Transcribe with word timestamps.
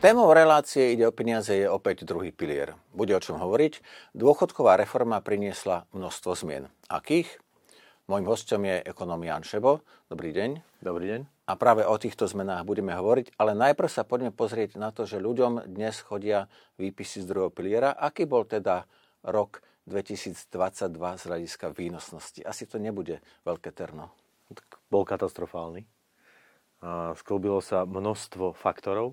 Témou 0.00 0.32
relácie 0.32 0.96
ide 0.96 1.04
o 1.04 1.12
peniaze 1.12 1.52
je 1.52 1.68
opäť 1.68 2.08
druhý 2.08 2.32
pilier. 2.32 2.72
Bude 2.96 3.12
o 3.12 3.20
čom 3.20 3.36
hovoriť. 3.36 3.84
Dôchodková 4.16 4.80
reforma 4.80 5.20
priniesla 5.20 5.84
množstvo 5.92 6.32
zmien. 6.40 6.72
Akých? 6.88 7.28
Mojím 8.08 8.32
hostom 8.32 8.64
je 8.64 8.80
ekonom 8.80 9.20
Jan 9.20 9.44
Šebo. 9.44 9.84
Dobrý 10.08 10.32
deň. 10.32 10.80
Dobrý 10.80 11.04
deň. 11.04 11.20
A 11.44 11.52
práve 11.60 11.84
o 11.84 11.92
týchto 12.00 12.24
zmenách 12.24 12.64
budeme 12.64 12.96
hovoriť, 12.96 13.36
ale 13.36 13.52
najprv 13.52 13.92
sa 13.92 14.08
poďme 14.08 14.32
pozrieť 14.32 14.80
na 14.80 14.88
to, 14.88 15.04
že 15.04 15.20
ľuďom 15.20 15.68
dnes 15.68 16.00
chodia 16.00 16.48
výpisy 16.80 17.20
z 17.20 17.28
druhého 17.28 17.52
piliera. 17.52 17.92
Aký 17.92 18.24
bol 18.24 18.48
teda 18.48 18.88
rok 19.20 19.60
2022 19.84 20.48
z 20.96 21.22
hľadiska 21.28 21.76
výnosnosti? 21.76 22.40
Asi 22.48 22.64
to 22.64 22.80
nebude 22.80 23.20
veľké 23.44 23.68
terno. 23.76 24.16
Bol 24.88 25.04
katastrofálny. 25.04 25.84
A 26.80 27.12
sklobilo 27.20 27.60
sa 27.60 27.84
množstvo 27.84 28.56
faktorov, 28.56 29.12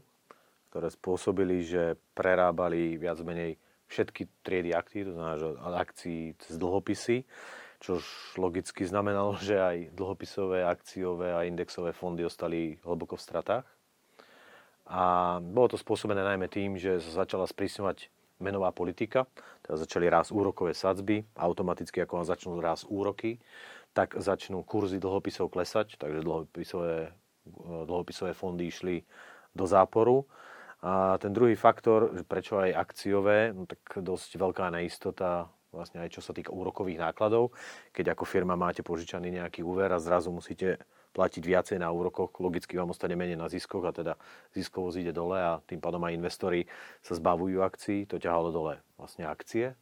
ktoré 0.70 0.92
spôsobili, 0.92 1.64
že 1.64 1.96
prerábali 2.14 3.00
viac 3.00 3.20
menej 3.24 3.56
všetky 3.88 4.44
triedy 4.44 4.76
aktív, 4.76 5.12
to 5.12 5.14
znamená, 5.16 5.36
že 5.40 5.48
akcií 5.58 6.22
cez 6.44 6.56
dlhopisy, 6.60 7.24
čo 7.80 8.02
logicky 8.36 8.84
znamenalo, 8.84 9.38
že 9.40 9.56
aj 9.56 9.78
dlhopisové, 9.96 10.66
akciové 10.66 11.32
a 11.32 11.46
indexové 11.48 11.96
fondy 11.96 12.26
ostali 12.28 12.76
hlboko 12.84 13.16
v 13.16 13.26
stratách. 13.26 13.66
A 14.88 15.38
bolo 15.44 15.68
to 15.72 15.78
spôsobené 15.80 16.24
najmä 16.24 16.48
tým, 16.48 16.80
že 16.80 17.00
sa 17.04 17.24
začala 17.24 17.44
sprísňovať 17.48 18.08
menová 18.40 18.72
politika, 18.72 19.28
teda 19.66 19.76
začali 19.82 20.06
rásť 20.08 20.32
úrokové 20.32 20.72
sadzby, 20.72 21.26
automaticky 21.36 22.06
ako 22.06 22.24
začnú 22.24 22.60
rásť 22.62 22.88
úroky, 22.88 23.42
tak 23.92 24.14
začnú 24.14 24.62
kurzy 24.62 25.02
dlhopisov 25.02 25.50
klesať, 25.50 25.98
takže 25.98 26.22
dlhopisové, 26.22 27.12
dlhopisové 27.90 28.32
fondy 28.38 28.70
išli 28.70 29.02
do 29.58 29.66
záporu 29.66 30.30
a 30.82 31.18
ten 31.18 31.34
druhý 31.34 31.58
faktor, 31.58 32.14
prečo 32.30 32.62
aj 32.62 32.78
akciové, 32.78 33.50
no 33.50 33.66
tak 33.66 33.82
dosť 33.98 34.38
veľká 34.38 34.70
neistota 34.70 35.50
vlastne 35.72 36.02
aj 36.02 36.10
čo 36.18 36.22
sa 36.24 36.32
týka 36.32 36.50
úrokových 36.50 36.98
nákladov. 36.98 37.54
Keď 37.92 38.16
ako 38.16 38.24
firma 38.24 38.58
máte 38.58 38.82
požičaný 38.82 39.38
nejaký 39.38 39.62
úver 39.62 39.92
a 39.94 40.02
zrazu 40.02 40.32
musíte 40.32 40.82
platiť 41.14 41.44
viacej 41.44 41.78
na 41.82 41.90
úrokoch, 41.90 42.34
logicky 42.38 42.78
vám 42.78 42.94
ostane 42.94 43.18
menej 43.18 43.38
na 43.38 43.50
ziskoch 43.50 43.86
a 43.90 43.92
teda 43.94 44.14
ziskovosť 44.54 44.98
ide 45.02 45.14
dole 45.14 45.38
a 45.38 45.62
tým 45.66 45.82
pádom 45.82 46.02
aj 46.06 46.14
investori 46.14 46.62
sa 47.02 47.18
zbavujú 47.18 47.62
akcií, 47.66 48.06
to 48.06 48.22
ťahalo 48.22 48.54
dole 48.54 48.82
vlastne 49.02 49.26
akcie. 49.26 49.74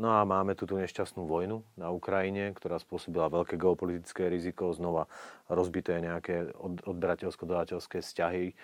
No 0.00 0.16
a 0.16 0.24
máme 0.24 0.56
tu 0.56 0.64
tú 0.64 0.80
nešťastnú 0.80 1.28
vojnu 1.28 1.60
na 1.76 1.92
Ukrajine, 1.92 2.56
ktorá 2.56 2.80
spôsobila 2.80 3.28
veľké 3.28 3.60
geopolitické 3.60 4.32
riziko, 4.32 4.72
znova 4.72 5.10
rozbité 5.44 6.00
nejaké 6.00 6.56
odberateľsko-dodateľské 6.88 8.00
vzťahy 8.00 8.56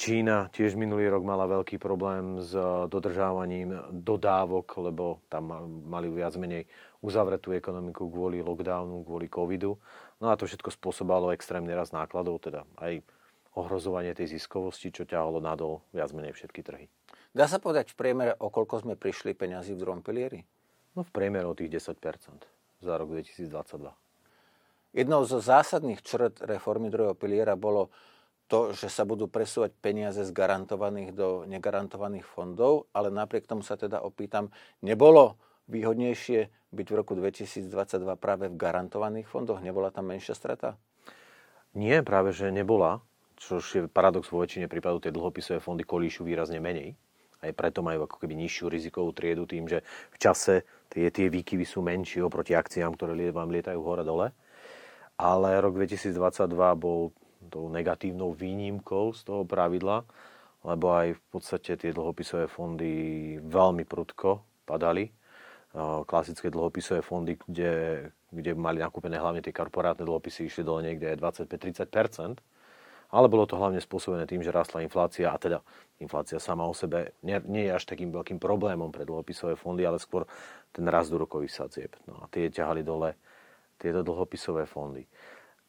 Čína 0.00 0.48
tiež 0.48 0.80
minulý 0.80 1.12
rok 1.12 1.28
mala 1.28 1.44
veľký 1.44 1.76
problém 1.76 2.40
s 2.40 2.56
dodržávaním 2.88 3.76
dodávok, 3.92 4.80
lebo 4.80 5.20
tam 5.28 5.52
mali 5.92 6.08
viac 6.08 6.40
menej 6.40 6.64
uzavretú 7.04 7.52
ekonomiku 7.52 8.08
kvôli 8.08 8.40
lockdownu, 8.40 9.04
kvôli 9.04 9.28
covidu. 9.28 9.76
No 10.16 10.32
a 10.32 10.40
to 10.40 10.48
všetko 10.48 10.72
spôsobalo 10.72 11.36
extrémny 11.36 11.76
rast 11.76 11.92
nákladov, 11.92 12.40
teda 12.40 12.64
aj 12.80 13.04
ohrozovanie 13.52 14.16
tej 14.16 14.40
ziskovosti, 14.40 14.88
čo 14.88 15.04
ťahalo 15.04 15.36
nadol 15.36 15.84
viac 15.92 16.16
menej 16.16 16.32
všetky 16.32 16.64
trhy. 16.64 16.88
Dá 17.36 17.44
sa 17.44 17.60
povedať 17.60 17.92
v 17.92 18.00
priemere, 18.00 18.32
o 18.40 18.48
koľko 18.48 18.88
sme 18.88 18.96
prišli 18.96 19.36
peňazí 19.36 19.76
v 19.76 19.84
druhom 19.84 20.00
pilieri? 20.00 20.40
No 20.96 21.04
v 21.04 21.12
priemere 21.12 21.44
o 21.44 21.52
tých 21.52 21.76
10% 21.76 22.00
za 22.80 22.92
rok 22.96 23.08
2022. 23.12 23.52
Jednou 24.96 25.28
zo 25.28 25.44
zásadných 25.44 26.00
črt 26.00 26.40
reformy 26.40 26.88
druhého 26.88 27.12
piliera 27.12 27.52
bolo 27.52 27.92
to, 28.50 28.74
že 28.74 28.90
sa 28.90 29.06
budú 29.06 29.30
presúvať 29.30 29.70
peniaze 29.78 30.18
z 30.18 30.34
garantovaných 30.34 31.14
do 31.14 31.46
negarantovaných 31.46 32.26
fondov, 32.26 32.90
ale 32.90 33.14
napriek 33.14 33.46
tomu 33.46 33.62
sa 33.62 33.78
teda 33.78 34.02
opýtam, 34.02 34.50
nebolo 34.82 35.38
výhodnejšie 35.70 36.50
byť 36.74 36.86
v 36.90 36.94
roku 36.98 37.14
2022 37.14 37.70
práve 38.18 38.50
v 38.50 38.58
garantovaných 38.58 39.30
fondoch? 39.30 39.62
Nebola 39.62 39.94
tam 39.94 40.10
menšia 40.10 40.34
strata? 40.34 40.74
Nie, 41.78 42.02
práve 42.02 42.34
že 42.34 42.50
nebola, 42.50 42.98
čo 43.38 43.62
je 43.62 43.86
paradox 43.86 44.26
vo 44.34 44.42
väčšine 44.42 44.66
prípadov, 44.66 45.06
tie 45.06 45.14
dlhopisové 45.14 45.62
fondy 45.62 45.86
kolíšu 45.86 46.26
výrazne 46.26 46.58
menej. 46.58 46.98
Aj 47.40 47.54
preto 47.54 47.80
majú 47.80 48.04
ako 48.04 48.20
keby 48.20 48.34
nižšiu 48.34 48.66
rizikovú 48.66 49.14
triedu 49.14 49.46
tým, 49.46 49.70
že 49.70 49.80
v 50.12 50.16
čase 50.18 50.66
tie, 50.90 51.08
tie 51.08 51.30
výkyvy 51.30 51.64
sú 51.64 51.80
menšie 51.80 52.20
oproti 52.20 52.52
akciám, 52.52 52.98
ktoré 52.98 53.14
vám 53.30 53.48
lietajú 53.54 53.80
hore 53.80 54.02
dole. 54.02 54.34
Ale 55.16 55.56
rok 55.62 55.78
2022 55.78 56.18
bol 56.76 57.14
tou 57.50 57.66
negatívnou 57.68 58.30
výnimkou 58.32 59.12
z 59.12 59.20
toho 59.26 59.42
pravidla, 59.44 60.06
lebo 60.62 60.86
aj 60.94 61.18
v 61.18 61.22
podstate 61.34 61.76
tie 61.76 61.90
dlhopisové 61.90 62.46
fondy 62.46 62.92
veľmi 63.42 63.84
prudko 63.84 64.40
padali. 64.64 65.10
Klasické 66.06 66.50
dlhopisové 66.50 66.98
fondy, 66.98 67.38
kde, 67.38 68.06
kde 68.34 68.58
mali 68.58 68.82
nakúpené 68.82 69.22
hlavne 69.22 69.38
tie 69.38 69.54
korporátne 69.54 70.02
dlhopisy, 70.02 70.50
išli 70.50 70.66
dole 70.66 70.82
niekde 70.82 71.14
25-30%, 71.14 72.42
ale 73.10 73.26
bolo 73.30 73.46
to 73.46 73.54
hlavne 73.54 73.78
spôsobené 73.78 74.26
tým, 74.26 74.42
že 74.42 74.54
rastla 74.54 74.82
inflácia 74.82 75.30
a 75.30 75.38
teda 75.38 75.62
inflácia 76.02 76.42
sama 76.42 76.66
o 76.66 76.74
sebe 76.74 77.14
nie, 77.22 77.38
nie 77.46 77.70
je 77.70 77.74
až 77.74 77.86
takým 77.86 78.10
veľkým 78.10 78.42
problémom 78.42 78.90
pre 78.90 79.06
dlhopisové 79.06 79.54
fondy, 79.54 79.86
ale 79.86 80.02
skôr 80.02 80.26
ten 80.74 80.86
rast 80.90 81.10
úrokových 81.10 81.54
sadzieb. 81.54 81.94
No 82.06 82.18
a 82.22 82.26
tie 82.30 82.50
ťahali 82.50 82.82
dole 82.82 83.14
tieto 83.78 84.02
dlhopisové 84.02 84.66
fondy. 84.66 85.06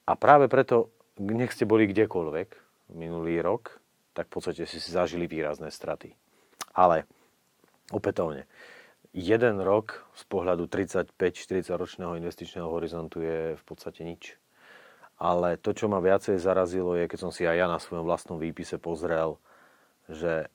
A 0.09 0.17
práve 0.17 0.49
preto 0.49 0.97
nech 1.19 1.51
ste 1.51 1.67
boli 1.67 1.89
kdekoľvek 1.89 2.49
minulý 2.95 3.41
rok, 3.43 3.81
tak 4.15 4.27
v 4.27 4.33
podstate 4.39 4.63
si 4.67 4.79
zažili 4.79 5.27
výrazné 5.27 5.71
straty. 5.71 6.15
Ale 6.71 7.07
opätovne, 7.91 8.47
jeden 9.11 9.59
rok 9.59 10.07
z 10.15 10.23
pohľadu 10.27 10.67
35-40 10.67 11.67
ročného 11.75 12.15
investičného 12.19 12.67
horizontu 12.67 13.23
je 13.23 13.39
v 13.59 13.63
podstate 13.63 14.03
nič. 14.07 14.39
Ale 15.21 15.59
to, 15.59 15.75
čo 15.75 15.85
ma 15.85 16.01
viacej 16.01 16.41
zarazilo, 16.41 16.97
je, 16.97 17.05
keď 17.05 17.19
som 17.19 17.31
si 17.31 17.45
aj 17.45 17.55
ja 17.55 17.67
na 17.69 17.77
svojom 17.77 18.07
vlastnom 18.07 18.41
výpise 18.41 18.81
pozrel, 18.81 19.37
že 20.09 20.49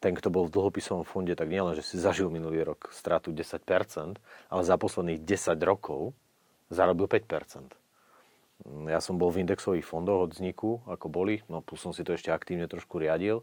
ten, 0.00 0.16
kto 0.16 0.32
bol 0.32 0.48
v 0.48 0.54
dlhopisovom 0.56 1.04
fonde, 1.04 1.36
tak 1.36 1.48
nielen, 1.48 1.76
že 1.76 1.84
si 1.84 1.96
zažil 2.00 2.32
minulý 2.32 2.64
rok 2.64 2.88
stratu 2.92 3.32
10%, 3.32 4.16
ale 4.48 4.62
za 4.64 4.76
posledných 4.80 5.20
10 5.20 5.56
rokov 5.60 6.16
zarobil 6.72 7.08
5%. 7.08 7.79
Ja 8.88 9.00
som 9.00 9.16
bol 9.16 9.32
v 9.32 9.42
indexových 9.42 9.88
fondoch 9.88 10.28
od 10.28 10.30
vzniku, 10.36 10.84
ako 10.84 11.08
boli, 11.08 11.40
no 11.48 11.64
plus 11.64 11.80
som 11.80 11.96
si 11.96 12.04
to 12.04 12.12
ešte 12.12 12.28
aktívne 12.28 12.68
trošku 12.68 13.00
riadil. 13.00 13.40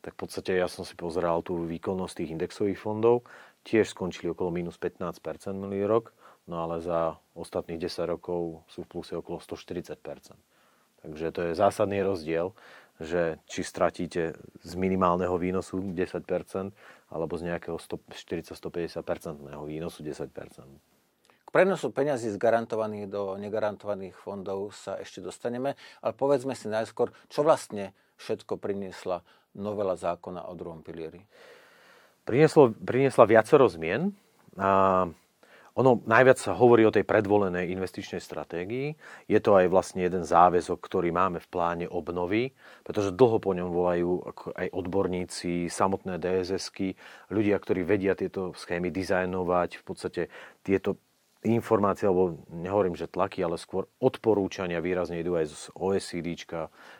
Tak 0.00 0.16
v 0.16 0.20
podstate 0.26 0.56
ja 0.56 0.68
som 0.70 0.86
si 0.86 0.96
pozeral 0.96 1.44
tú 1.44 1.66
výkonnosť 1.68 2.14
tých 2.22 2.32
indexových 2.32 2.80
fondov. 2.80 3.28
Tiež 3.66 3.92
skončili 3.92 4.32
okolo 4.32 4.54
minus 4.54 4.78
15% 4.78 5.18
minulý 5.56 5.84
rok, 5.84 6.14
no 6.46 6.62
ale 6.62 6.80
za 6.80 7.18
ostatných 7.34 7.82
10 7.82 8.14
rokov 8.16 8.62
sú 8.70 8.86
v 8.86 8.88
pluse 8.88 9.12
okolo 9.18 9.42
140%. 9.42 9.98
Takže 11.04 11.26
to 11.34 11.40
je 11.50 11.52
zásadný 11.58 12.00
rozdiel, 12.06 12.54
že 12.96 13.36
či 13.44 13.60
stratíte 13.60 14.38
z 14.64 14.72
minimálneho 14.78 15.36
výnosu 15.36 15.84
10% 15.84 16.72
alebo 17.12 17.34
z 17.36 17.42
nejakého 17.52 17.76
140-150% 17.76 19.04
výnosu 19.68 20.00
10% 20.00 20.95
prenosu 21.56 21.88
peňazí 21.88 22.28
z 22.28 22.36
garantovaných 22.36 23.08
do 23.08 23.40
negarantovaných 23.40 24.12
fondov 24.12 24.76
sa 24.76 25.00
ešte 25.00 25.24
dostaneme, 25.24 25.72
ale 26.04 26.12
povedzme 26.12 26.52
si 26.52 26.68
najskôr, 26.68 27.08
čo 27.32 27.40
vlastne 27.40 27.96
všetko 28.20 28.60
priniesla 28.60 29.24
novela 29.56 29.96
zákona 29.96 30.44
o 30.44 30.52
druhom 30.52 30.84
pilieri. 30.84 31.24
Prinieslo, 32.28 32.76
priniesla 32.76 33.24
viacero 33.24 33.64
zmien. 33.72 34.12
A 34.60 35.08
ono 35.76 36.00
najviac 36.04 36.40
sa 36.40 36.56
hovorí 36.56 36.84
o 36.84 36.92
tej 36.92 37.08
predvolenej 37.08 37.72
investičnej 37.72 38.20
stratégii. 38.20 38.96
Je 39.28 39.40
to 39.40 39.56
aj 39.56 39.72
vlastne 39.72 40.04
jeden 40.04 40.28
záväzok, 40.28 40.76
ktorý 40.76 41.08
máme 41.12 41.40
v 41.40 41.48
pláne 41.48 41.86
obnovy, 41.88 42.52
pretože 42.84 43.16
dlho 43.16 43.40
po 43.40 43.56
ňom 43.56 43.72
volajú 43.72 44.24
aj 44.56 44.72
odborníci, 44.72 45.72
samotné 45.72 46.20
DSSky, 46.20 46.96
ľudia, 47.32 47.56
ktorí 47.60 47.84
vedia 47.84 48.12
tieto 48.12 48.52
schémy 48.56 48.88
dizajnovať, 48.88 49.80
v 49.80 49.84
podstate 49.84 50.22
tieto 50.64 51.00
informácie, 51.44 52.08
alebo 52.08 52.40
nehovorím, 52.48 52.96
že 52.96 53.10
tlaky, 53.10 53.44
ale 53.44 53.60
skôr 53.60 53.84
odporúčania 54.00 54.80
výrazne 54.80 55.20
idú 55.20 55.36
aj 55.36 55.46
z 55.52 55.62
OECD, 55.76 56.36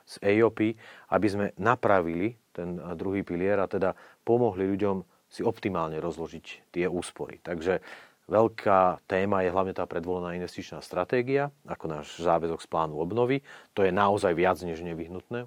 z 0.04 0.14
EIOPy, 0.20 0.76
aby 1.12 1.26
sme 1.26 1.46
napravili 1.56 2.36
ten 2.52 2.76
druhý 2.96 3.24
pilier 3.24 3.60
a 3.60 3.70
teda 3.70 3.96
pomohli 4.24 4.68
ľuďom 4.68 5.02
si 5.26 5.42
optimálne 5.42 5.98
rozložiť 5.98 6.70
tie 6.70 6.86
úspory. 6.86 7.42
Takže 7.42 7.82
veľká 8.30 9.06
téma 9.10 9.42
je 9.42 9.50
hlavne 9.50 9.74
tá 9.74 9.86
predvolená 9.86 10.38
investičná 10.38 10.78
stratégia, 10.82 11.50
ako 11.66 11.84
náš 11.90 12.06
záväzok 12.22 12.62
z 12.62 12.68
plánu 12.70 12.98
obnovy. 12.98 13.42
To 13.74 13.82
je 13.82 13.90
naozaj 13.90 14.34
viac 14.34 14.58
než 14.62 14.82
nevyhnutné 14.82 15.46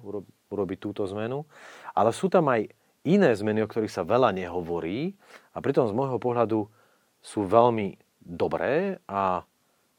urobiť 0.52 0.78
túto 0.80 1.04
zmenu. 1.08 1.48
Ale 1.96 2.12
sú 2.12 2.28
tam 2.28 2.48
aj 2.52 2.68
iné 3.04 3.32
zmeny, 3.32 3.64
o 3.64 3.70
ktorých 3.70 3.92
sa 3.92 4.04
veľa 4.04 4.36
nehovorí 4.36 5.16
a 5.56 5.64
pritom 5.64 5.88
z 5.88 5.96
môjho 5.96 6.20
pohľadu 6.20 6.68
sú 7.20 7.44
veľmi 7.48 7.96
dobré 8.30 9.02
a 9.10 9.42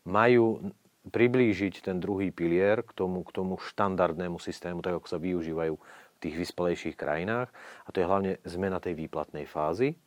majú 0.08 0.72
priblížiť 1.02 1.84
ten 1.84 1.98
druhý 2.00 2.32
pilier 2.32 2.86
k 2.86 2.92
tomu, 2.96 3.26
k 3.28 3.34
tomu 3.36 3.60
štandardnému 3.60 4.38
systému, 4.40 4.80
tak 4.80 5.02
ako 5.02 5.08
sa 5.10 5.20
využívajú 5.20 5.74
v 5.76 6.20
tých 6.22 6.36
vyspelejších 6.38 6.96
krajinách. 6.96 7.50
A 7.84 7.90
to 7.90 8.00
je 8.00 8.10
hlavne 8.10 8.32
zmena 8.46 8.78
tej 8.78 8.96
výplatnej 8.96 9.50
fázy. 9.50 9.98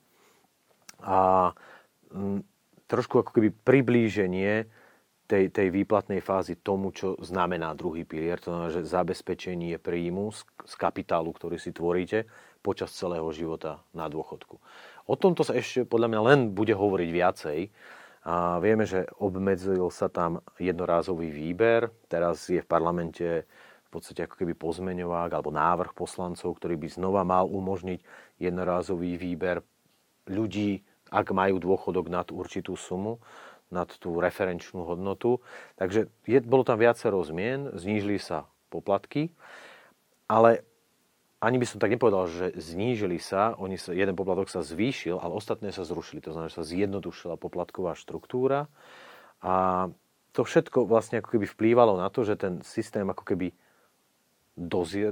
A 1.03 1.51
m, 2.15 2.47
trošku 2.87 3.21
ako 3.21 3.35
keby 3.35 3.51
priblíženie 3.51 4.71
tej, 5.27 5.51
tej 5.51 5.69
výplatnej 5.75 6.23
fázy 6.23 6.55
tomu, 6.55 6.95
čo 6.95 7.19
znamená 7.19 7.75
druhý 7.75 8.07
pilier. 8.07 8.39
To 8.45 8.55
znamená, 8.55 8.71
že 8.71 8.87
zabezpečenie 8.87 9.83
príjmu 9.83 10.31
z, 10.31 10.47
z 10.63 10.75
kapitálu, 10.79 11.35
ktorý 11.35 11.59
si 11.59 11.75
tvoríte 11.75 12.31
počas 12.63 12.95
celého 12.95 13.27
života 13.35 13.83
na 13.91 14.07
dôchodku. 14.07 14.63
O 15.11 15.15
tomto 15.19 15.45
sa 15.45 15.59
ešte 15.59 15.85
podľa 15.85 16.09
mňa 16.15 16.21
len 16.23 16.41
bude 16.55 16.73
hovoriť 16.73 17.11
viacej. 17.11 17.59
A 18.25 18.57
vieme, 18.57 18.89
že 18.89 19.05
obmedzil 19.21 19.93
sa 19.93 20.09
tam 20.09 20.41
jednorázový 20.57 21.29
výber. 21.29 21.93
Teraz 22.09 22.49
je 22.49 22.65
v 22.65 22.69
parlamente 22.69 23.45
v 23.85 23.89
podstate 23.93 24.25
ako 24.25 24.41
keby 24.41 24.57
pozmeňovák 24.57 25.31
alebo 25.31 25.53
návrh 25.53 25.93
poslancov, 25.93 26.57
ktorý 26.57 26.81
by 26.81 26.89
znova 26.89 27.23
mal 27.23 27.45
umožniť 27.47 28.01
jednorázový 28.41 29.21
výber 29.21 29.61
ľudí, 30.27 30.83
ak 31.13 31.37
majú 31.37 31.61
dôchodok 31.61 32.09
nad 32.09 32.27
určitú 32.33 32.75
sumu 32.75 33.21
nad 33.75 33.91
tú 33.91 34.23
referenčnú 34.23 34.87
hodnotu. 34.87 35.43
Takže 35.75 36.07
je, 36.31 36.39
bolo 36.45 36.63
tam 36.63 36.79
viacero 36.79 37.19
zmien, 37.27 37.75
znížili 37.75 38.23
sa 38.23 38.47
poplatky, 38.71 39.35
ale 40.31 40.63
ani 41.45 41.61
by 41.61 41.67
som 41.69 41.79
tak 41.79 41.93
nepovedal, 41.93 42.25
že 42.27 42.47
znížili 42.57 43.21
sa, 43.21 43.53
oni 43.61 43.77
sa, 43.77 43.93
jeden 43.93 44.17
poplatok 44.17 44.49
sa 44.49 44.65
zvýšil, 44.65 45.21
ale 45.21 45.37
ostatné 45.37 45.71
sa 45.71 45.85
zrušili. 45.85 46.25
To 46.25 46.33
znamená, 46.33 46.49
že 46.49 46.59
sa 46.59 46.67
zjednodušila 46.67 47.37
poplatková 47.37 47.93
štruktúra 47.93 48.73
a 49.45 49.89
to 50.35 50.43
všetko 50.43 50.89
vlastne 50.89 51.23
ako 51.23 51.39
keby 51.39 51.47
vplývalo 51.47 51.95
na 52.01 52.11
to, 52.11 52.27
že 52.27 52.35
ten 52.35 52.65
systém 52.67 53.07
ako 53.07 53.23
keby 53.23 53.55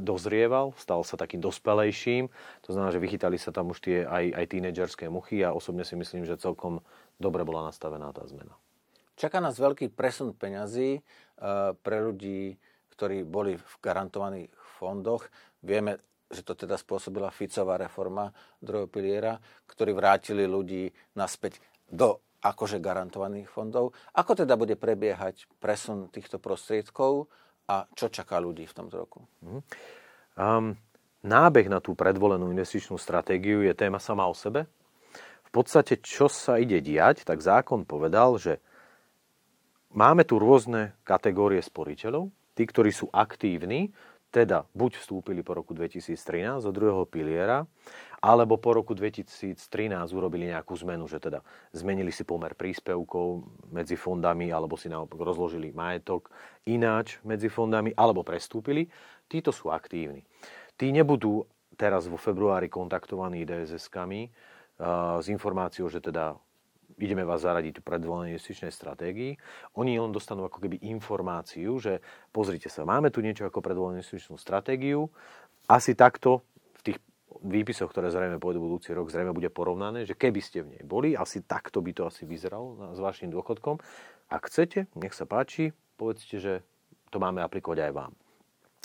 dozrieval, 0.02 0.70
stal 0.78 1.02
sa 1.02 1.18
takým 1.18 1.42
dospelejším. 1.42 2.30
To 2.66 2.70
znamená, 2.70 2.94
že 2.94 3.02
vychytali 3.02 3.38
sa 3.38 3.50
tam 3.50 3.74
už 3.74 3.82
tie 3.82 3.98
aj, 4.06 4.24
aj 4.38 4.44
tínedžerské 4.54 5.10
muchy 5.10 5.42
a 5.42 5.50
osobne 5.50 5.82
si 5.82 5.98
myslím, 5.98 6.22
že 6.22 6.38
celkom 6.38 6.78
dobre 7.18 7.42
bola 7.42 7.66
nastavená 7.70 8.14
tá 8.14 8.22
zmena. 8.26 8.54
Čaká 9.18 9.42
nás 9.42 9.58
veľký 9.58 9.92
presun 9.92 10.34
peňazí 10.34 10.98
eh, 10.98 11.02
pre 11.74 11.98
ľudí, 12.02 12.54
ktorí 12.94 13.26
boli 13.26 13.58
v 13.58 13.74
garantovaných 13.82 14.50
fondoch. 14.78 15.26
Vieme, 15.62 15.98
že 16.32 16.42
to 16.42 16.56
teda 16.56 16.80
spôsobila 16.80 17.28
Ficová 17.28 17.76
reforma 17.76 18.32
druhého 18.58 18.88
piliera, 18.88 19.36
ktorí 19.68 19.92
vrátili 19.92 20.48
ľudí 20.48 20.88
naspäť 21.12 21.60
do 21.86 22.18
akože 22.42 22.82
garantovaných 22.82 23.46
fondov. 23.46 23.94
Ako 24.16 24.34
teda 24.34 24.58
bude 24.58 24.74
prebiehať 24.74 25.46
presun 25.62 26.10
týchto 26.10 26.42
prostriedkov 26.42 27.30
a 27.70 27.86
čo 27.94 28.10
čaká 28.10 28.42
ľudí 28.42 28.66
v 28.66 28.74
tomto 28.74 28.96
roku? 28.98 29.20
Um, 30.34 30.74
nábeh 31.22 31.70
na 31.70 31.78
tú 31.78 31.94
predvolenú 31.94 32.50
investičnú 32.50 32.98
stratégiu 32.98 33.62
je 33.62 33.70
téma 33.76 34.02
sama 34.02 34.26
o 34.26 34.34
sebe. 34.34 34.66
V 35.46 35.50
podstate, 35.54 36.00
čo 36.00 36.26
sa 36.32 36.58
ide 36.58 36.80
diať, 36.82 37.28
tak 37.28 37.44
zákon 37.44 37.84
povedal, 37.84 38.40
že 38.40 38.58
máme 39.92 40.24
tu 40.24 40.40
rôzne 40.40 40.96
kategórie 41.04 41.60
sporiteľov. 41.60 42.32
Tí, 42.52 42.68
ktorí 42.68 42.92
sú 42.92 43.08
aktívni, 43.12 43.92
teda 44.32 44.64
buď 44.72 44.96
vstúpili 44.96 45.44
po 45.44 45.52
roku 45.52 45.76
2013 45.76 46.64
do 46.64 46.72
druhého 46.72 47.04
piliera, 47.04 47.68
alebo 48.24 48.56
po 48.56 48.72
roku 48.72 48.96
2013 48.96 49.60
urobili 50.16 50.48
nejakú 50.48 50.72
zmenu, 50.80 51.04
že 51.04 51.20
teda 51.20 51.44
zmenili 51.76 52.08
si 52.08 52.24
pomer 52.24 52.56
príspevkov 52.56 53.44
medzi 53.68 53.92
fondami, 54.00 54.48
alebo 54.48 54.80
si 54.80 54.88
naopak 54.88 55.20
rozložili 55.20 55.76
majetok 55.76 56.32
ináč 56.64 57.20
medzi 57.28 57.52
fondami, 57.52 57.92
alebo 57.92 58.24
prestúpili, 58.24 58.88
títo 59.28 59.52
sú 59.52 59.68
aktívni. 59.68 60.24
Tí 60.80 60.88
nebudú 60.88 61.44
teraz 61.76 62.08
vo 62.08 62.16
februári 62.16 62.72
kontaktovaní 62.72 63.44
DSS-kami 63.44 64.32
uh, 64.80 65.20
s 65.20 65.28
informáciou, 65.28 65.92
že 65.92 66.00
teda 66.00 66.40
ideme 66.98 67.24
vás 67.24 67.44
zaradiť 67.44 67.80
do 67.80 67.82
predvolenej 67.86 68.36
investičnej 68.36 68.72
stratégii. 68.72 69.36
Oni 69.78 69.96
len 69.96 70.12
dostanú 70.12 70.48
ako 70.48 70.58
keby 70.64 70.82
informáciu, 70.88 71.78
že 71.80 72.02
pozrite 72.34 72.68
sa, 72.68 72.88
máme 72.88 73.12
tu 73.12 73.24
niečo 73.24 73.48
ako 73.48 73.64
predvolenú 73.64 74.00
investičnú 74.00 74.36
stratégiu, 74.36 75.08
asi 75.70 75.94
takto 75.94 76.42
v 76.78 76.92
tých 76.92 76.98
výpisoch, 77.42 77.90
ktoré 77.90 78.12
zrejme 78.12 78.42
pôjdu 78.42 78.60
budúci 78.60 78.92
rok, 78.92 79.08
zrejme 79.08 79.32
bude 79.32 79.48
porovnané, 79.48 80.04
že 80.04 80.18
keby 80.18 80.40
ste 80.42 80.62
v 80.62 80.78
nej 80.78 80.82
boli, 80.84 81.14
asi 81.16 81.42
takto 81.42 81.80
by 81.80 81.90
to 81.94 82.02
asi 82.06 82.28
vyzeralo 82.28 82.94
s 82.94 82.98
vašim 83.00 83.30
dôchodkom. 83.30 83.80
Ak 84.28 84.48
chcete, 84.48 84.90
nech 84.96 85.14
sa 85.16 85.24
páči, 85.24 85.72
povedzte, 85.96 86.36
že 86.40 86.52
to 87.12 87.20
máme 87.20 87.44
aplikovať 87.44 87.88
aj 87.88 87.92
vám. 87.92 88.12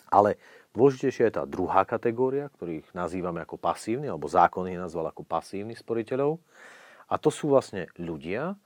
Ale 0.08 0.40
dôležitejšia 0.72 1.28
je 1.28 1.36
tá 1.36 1.44
druhá 1.44 1.84
kategória, 1.84 2.48
ktorých 2.56 2.96
nazývame 2.96 3.44
ako 3.44 3.60
pasívny, 3.60 4.08
alebo 4.08 4.32
zákon 4.32 4.68
ich 4.72 4.80
nazval 4.80 5.12
ako 5.12 5.28
pasívny 5.28 5.76
sporiteľov. 5.76 6.40
A 7.08 7.16
to 7.20 7.32
sú 7.32 7.52
vlastne 7.52 7.88
ľudia, 7.96 8.60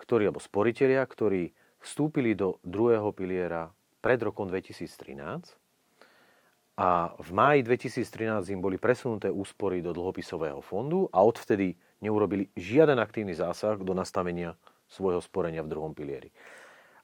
ktorí, 0.00 0.28
alebo 0.28 0.40
sporiteľia, 0.40 1.04
ktorí 1.04 1.52
vstúpili 1.84 2.32
do 2.32 2.58
druhého 2.64 3.12
piliera 3.12 3.68
pred 4.00 4.20
rokom 4.24 4.48
2013 4.48 5.56
a 6.74 7.14
v 7.14 7.30
máji 7.30 7.60
2013 7.62 8.50
im 8.50 8.60
boli 8.60 8.82
presunuté 8.82 9.30
úspory 9.30 9.78
do 9.78 9.94
dlhopisového 9.94 10.58
fondu 10.58 11.06
a 11.14 11.22
odvtedy 11.22 11.78
neurobili 12.02 12.50
žiaden 12.58 12.98
aktívny 12.98 13.30
zásah 13.30 13.78
do 13.78 13.94
nastavenia 13.94 14.58
svojho 14.90 15.22
sporenia 15.22 15.62
v 15.62 15.70
druhom 15.70 15.94
pilieri. 15.94 16.34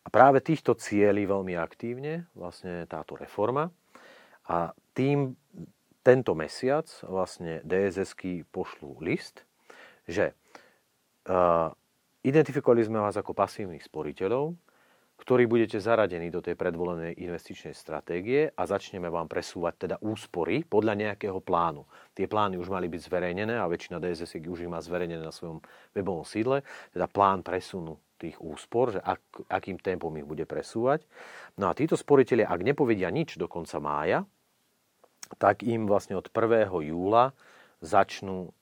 A 0.03 0.09
práve 0.11 0.43
týchto 0.43 0.75
cieli 0.75 1.23
veľmi 1.29 1.55
aktívne 1.55 2.27
vlastne 2.35 2.88
táto 2.91 3.15
reforma 3.15 3.71
a 4.49 4.75
tým 4.97 5.38
tento 6.00 6.32
mesiac 6.35 6.88
vlastne 7.06 7.61
DSS-ky 7.62 8.49
pošlú 8.49 8.99
list, 9.05 9.44
že 10.09 10.35
identifikovali 12.22 12.84
sme 12.84 13.00
vás 13.00 13.17
ako 13.17 13.37
pasívnych 13.37 13.84
sporiteľov, 13.84 14.56
ktorí 15.20 15.44
budete 15.44 15.76
zaradení 15.76 16.32
do 16.32 16.40
tej 16.40 16.56
predvolenej 16.56 17.20
investičnej 17.20 17.76
stratégie 17.76 18.49
a 18.56 18.62
začneme 18.64 19.12
vám 19.12 19.28
presúvať 19.28 19.75
teda 19.76 19.96
úspory 20.00 20.64
podľa 20.64 20.96
nejakého 20.96 21.44
plánu. 21.44 21.84
Tie 22.17 22.25
plány 22.25 22.56
už 22.56 22.72
mali 22.72 22.88
byť 22.88 23.00
zverejnené 23.05 23.61
a 23.61 23.69
väčšina 23.69 24.00
DSS 24.00 24.40
už 24.40 24.64
ich 24.64 24.72
má 24.72 24.81
zverejnené 24.81 25.20
na 25.20 25.28
svojom 25.28 25.61
webovom 25.93 26.25
sídle, 26.25 26.64
teda 26.96 27.05
plán 27.05 27.44
presunu 27.44 28.00
tých 28.17 28.40
úspor, 28.40 28.96
že 28.96 29.00
ak, 29.05 29.49
akým 29.52 29.76
tempom 29.76 30.12
ich 30.17 30.25
bude 30.25 30.49
presúvať. 30.49 31.05
No 31.60 31.69
a 31.69 31.77
títo 31.77 32.00
sporiteľe, 32.00 32.48
ak 32.48 32.60
nepovedia 32.65 33.12
nič 33.12 33.36
do 33.36 33.44
konca 33.44 33.77
mája, 33.77 34.24
tak 35.36 35.65
im 35.69 35.84
vlastne 35.84 36.17
od 36.17 36.32
1. 36.32 36.69
júla 36.91 37.36
začnú 37.81 38.53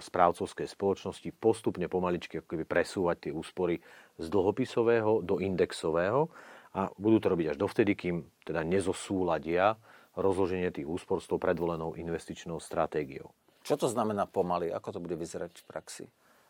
správcovské 0.00 0.68
spoločnosti 0.68 1.32
postupne 1.36 1.88
pomaličky 1.88 2.44
keby 2.44 2.68
presúvať 2.68 3.28
tie 3.28 3.32
úspory 3.32 3.80
z 4.20 4.26
dlhopisového 4.28 5.24
do 5.24 5.40
indexového 5.40 6.28
a 6.76 6.92
budú 7.00 7.18
to 7.18 7.32
robiť 7.32 7.46
až 7.52 7.56
dovtedy, 7.56 7.96
kým 7.96 8.28
teda 8.44 8.60
nezosúladia 8.62 9.80
rozloženie 10.16 10.68
tých 10.72 10.88
úspor 10.88 11.24
s 11.24 11.28
tou 11.28 11.40
predvolenou 11.40 11.96
investičnou 11.96 12.60
stratégiou. 12.60 13.32
Čo 13.64 13.80
to 13.80 13.86
znamená 13.88 14.28
pomaly? 14.28 14.70
Ako 14.70 14.96
to 14.96 15.02
bude 15.02 15.16
vyzerať 15.16 15.52
v 15.56 15.64
praxi? 15.66 16.04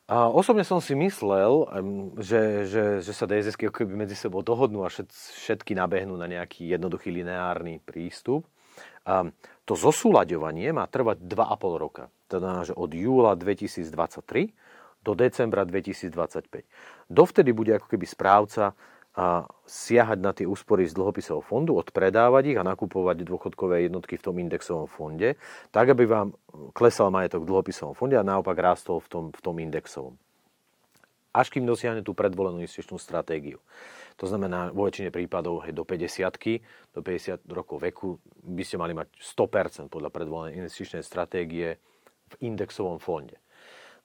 A 0.06 0.30
osobne 0.30 0.62
som 0.62 0.78
si 0.78 0.95
myslel, 0.95 1.66
že, 2.23 2.62
že, 2.71 2.85
že 3.02 3.12
sa 3.14 3.26
DSS 3.26 3.59
keby 3.59 4.06
medzi 4.06 4.14
sebou 4.14 4.38
dohodnú 4.38 4.87
a 4.87 4.92
všetky 4.92 5.75
nabehnú 5.75 6.14
na 6.14 6.30
nejaký 6.30 6.71
jednoduchý 6.71 7.11
lineárny 7.11 7.83
prístup. 7.83 8.47
A 9.02 9.26
to 9.66 9.75
zosúľaďovanie 9.75 10.71
má 10.71 10.87
trvať 10.87 11.26
2,5 11.26 11.83
roka. 11.83 12.06
Teda, 12.26 12.66
že 12.66 12.75
od 12.75 12.90
júla 12.90 13.38
2023 13.38 14.50
do 15.06 15.12
decembra 15.14 15.62
2025. 15.62 16.66
Dovtedy 17.06 17.54
bude 17.54 17.78
ako 17.78 17.87
keby 17.95 18.06
správca 18.06 18.75
a 19.16 19.49
siahať 19.64 20.18
na 20.21 20.37
tie 20.37 20.45
úspory 20.45 20.85
z 20.85 20.92
dlhopisového 20.92 21.40
fondu, 21.40 21.73
odpredávať 21.80 22.52
ich 22.52 22.59
a 22.61 22.68
nakupovať 22.68 23.25
dôchodkové 23.25 23.88
jednotky 23.88 24.21
v 24.21 24.25
tom 24.28 24.37
indexovom 24.37 24.85
fonde, 24.85 25.40
tak 25.73 25.88
aby 25.88 26.04
vám 26.04 26.37
klesal 26.76 27.09
majetok 27.09 27.49
v 27.49 27.49
dlhopisovom 27.49 27.97
fonde 27.97 28.21
a 28.21 28.26
naopak 28.26 28.61
rástol 28.61 29.00
v 29.00 29.09
tom, 29.09 29.25
v 29.33 29.40
tom 29.40 29.56
indexovom. 29.56 30.21
Až 31.33 31.49
kým 31.49 31.64
dosiahne 31.64 32.04
tú 32.04 32.12
predvolenú 32.12 32.61
investičnú 32.61 33.00
stratégiu. 33.00 33.56
To 34.21 34.28
znamená, 34.28 34.73
vo 34.73 34.85
väčšine 34.85 35.09
prípadov 35.09 35.64
hej, 35.64 35.73
do 35.73 35.85
50 35.85 36.92
do 36.92 37.00
50 37.00 37.40
rokov 37.49 37.76
veku 37.80 38.21
by 38.45 38.64
ste 38.68 38.76
mali 38.76 38.92
mať 38.92 39.16
100% 39.16 39.88
podľa 39.88 40.12
predvolenej 40.12 40.61
investičnej 40.61 41.00
stratégie 41.00 41.80
v 42.35 42.52
indexovom 42.52 42.99
fonde. 42.99 43.38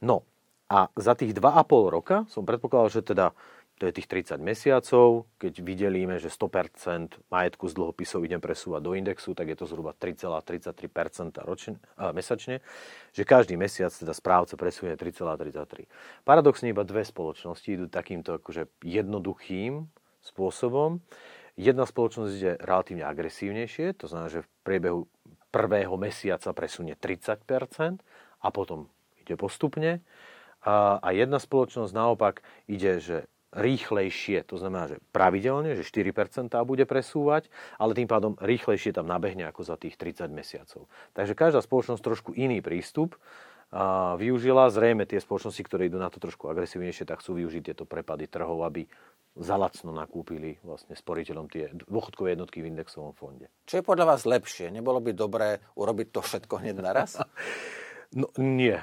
No 0.01 0.25
a 0.71 0.87
za 0.95 1.13
tých 1.17 1.35
2,5 1.35 1.91
roka 1.91 2.23
som 2.31 2.47
predpokladal, 2.47 2.89
že 2.89 3.01
teda 3.03 3.35
to 3.81 3.89
je 3.89 3.97
tých 3.97 4.37
30 4.37 4.45
mesiacov, 4.45 5.25
keď 5.41 5.53
videlíme, 5.65 6.21
že 6.21 6.29
100% 6.29 7.17
majetku 7.33 7.65
z 7.65 7.73
dlhopisov 7.73 8.21
idem 8.21 8.37
presúvať 8.37 8.81
do 8.85 8.93
indexu, 8.93 9.33
tak 9.33 9.49
je 9.49 9.57
to 9.57 9.65
zhruba 9.65 9.97
3,33% 9.97 11.41
ročne, 11.41 11.81
a 11.97 12.13
mesačne, 12.13 12.61
že 13.09 13.25
každý 13.25 13.57
mesiac 13.57 13.89
teda 13.89 14.13
správca 14.13 14.53
presúne 14.53 14.93
3,33. 14.93 15.89
Paradoxne 16.21 16.69
iba 16.69 16.85
dve 16.85 17.01
spoločnosti 17.01 17.65
idú 17.73 17.89
takýmto 17.89 18.37
akože 18.37 18.69
jednoduchým 18.85 19.89
spôsobom. 20.21 21.01
Jedna 21.57 21.89
spoločnosť 21.89 22.31
ide 22.37 22.53
relatívne 22.61 23.01
agresívnejšie, 23.09 23.97
to 23.97 24.05
znamená, 24.05 24.29
že 24.29 24.45
v 24.45 24.49
priebehu 24.61 25.09
prvého 25.51 25.93
mesiaca 25.99 26.55
presunie 26.55 26.95
30% 26.95 27.99
a 28.41 28.47
potom 28.49 28.87
ide 29.21 29.35
postupne. 29.35 30.01
A, 30.63 30.97
a 31.03 31.09
jedna 31.11 31.37
spoločnosť 31.37 31.91
naopak 31.93 32.41
ide, 32.65 32.97
že 33.03 33.17
rýchlejšie, 33.51 34.47
to 34.47 34.55
znamená, 34.55 34.87
že 34.87 34.97
pravidelne, 35.11 35.75
že 35.75 35.83
4% 35.83 36.55
bude 36.63 36.87
presúvať, 36.87 37.51
ale 37.75 37.91
tým 37.91 38.07
pádom 38.07 38.39
rýchlejšie 38.39 38.95
tam 38.95 39.11
nabehne 39.11 39.43
ako 39.51 39.67
za 39.67 39.75
tých 39.75 39.99
30 39.99 40.31
mesiacov. 40.31 40.87
Takže 41.11 41.35
každá 41.35 41.59
spoločnosť 41.59 41.99
trošku 41.99 42.31
iný 42.39 42.63
prístup 42.63 43.19
a 43.71 44.13
využila. 44.19 44.67
Zrejme 44.67 45.07
tie 45.07 45.23
spoločnosti, 45.23 45.63
ktoré 45.63 45.87
idú 45.87 45.95
na 45.95 46.11
to 46.11 46.19
trošku 46.19 46.51
agresívnejšie, 46.51 47.07
tak 47.07 47.23
chcú 47.23 47.39
využiť 47.39 47.71
tieto 47.71 47.87
prepady 47.87 48.27
trhov, 48.27 48.59
aby 48.67 48.83
zalacno 49.39 49.95
nakúpili 49.95 50.59
vlastne 50.59 50.91
sporiteľom 50.91 51.47
tie 51.47 51.71
dôchodkové 51.87 52.35
jednotky 52.35 52.59
v 52.59 52.75
indexovom 52.75 53.15
fonde. 53.15 53.47
Čo 53.63 53.79
je 53.79 53.87
podľa 53.87 54.15
vás 54.15 54.27
lepšie? 54.27 54.67
Nebolo 54.75 54.99
by 54.99 55.15
dobré 55.15 55.63
urobiť 55.79 56.07
to 56.11 56.19
všetko 56.19 56.59
hneď 56.59 56.83
naraz? 56.83 57.15
no 58.19 58.27
nie. 58.35 58.75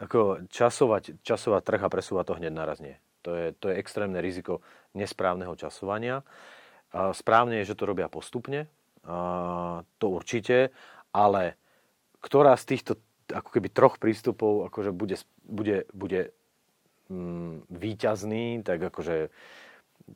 Ako 0.00 0.48
časovať, 0.48 1.20
časovať 1.20 1.60
trh 1.60 1.82
a 1.84 1.92
presúvať 1.92 2.24
to 2.32 2.38
hneď 2.40 2.52
naraz 2.56 2.80
nie. 2.80 2.96
To 3.28 3.36
je, 3.36 3.52
to 3.52 3.68
je 3.68 3.76
extrémne 3.76 4.16
riziko 4.24 4.64
nesprávneho 4.96 5.52
časovania. 5.52 6.24
A 6.96 7.12
správne 7.12 7.60
je, 7.60 7.68
že 7.68 7.76
to 7.76 7.84
robia 7.84 8.08
postupne, 8.08 8.72
a 9.04 9.84
to 10.00 10.06
určite, 10.12 10.72
ale 11.12 11.60
ktorá 12.20 12.56
z 12.56 12.64
týchto 12.76 12.92
ako 13.32 13.50
keby 13.50 13.68
troch 13.70 13.96
prístupov 13.96 14.68
akože 14.68 14.90
bude, 14.94 15.16
bude, 15.46 15.88
bude 15.90 16.20
mm, 17.08 17.70
výťazný, 17.70 18.62
tak 18.62 18.82
akože 18.92 19.30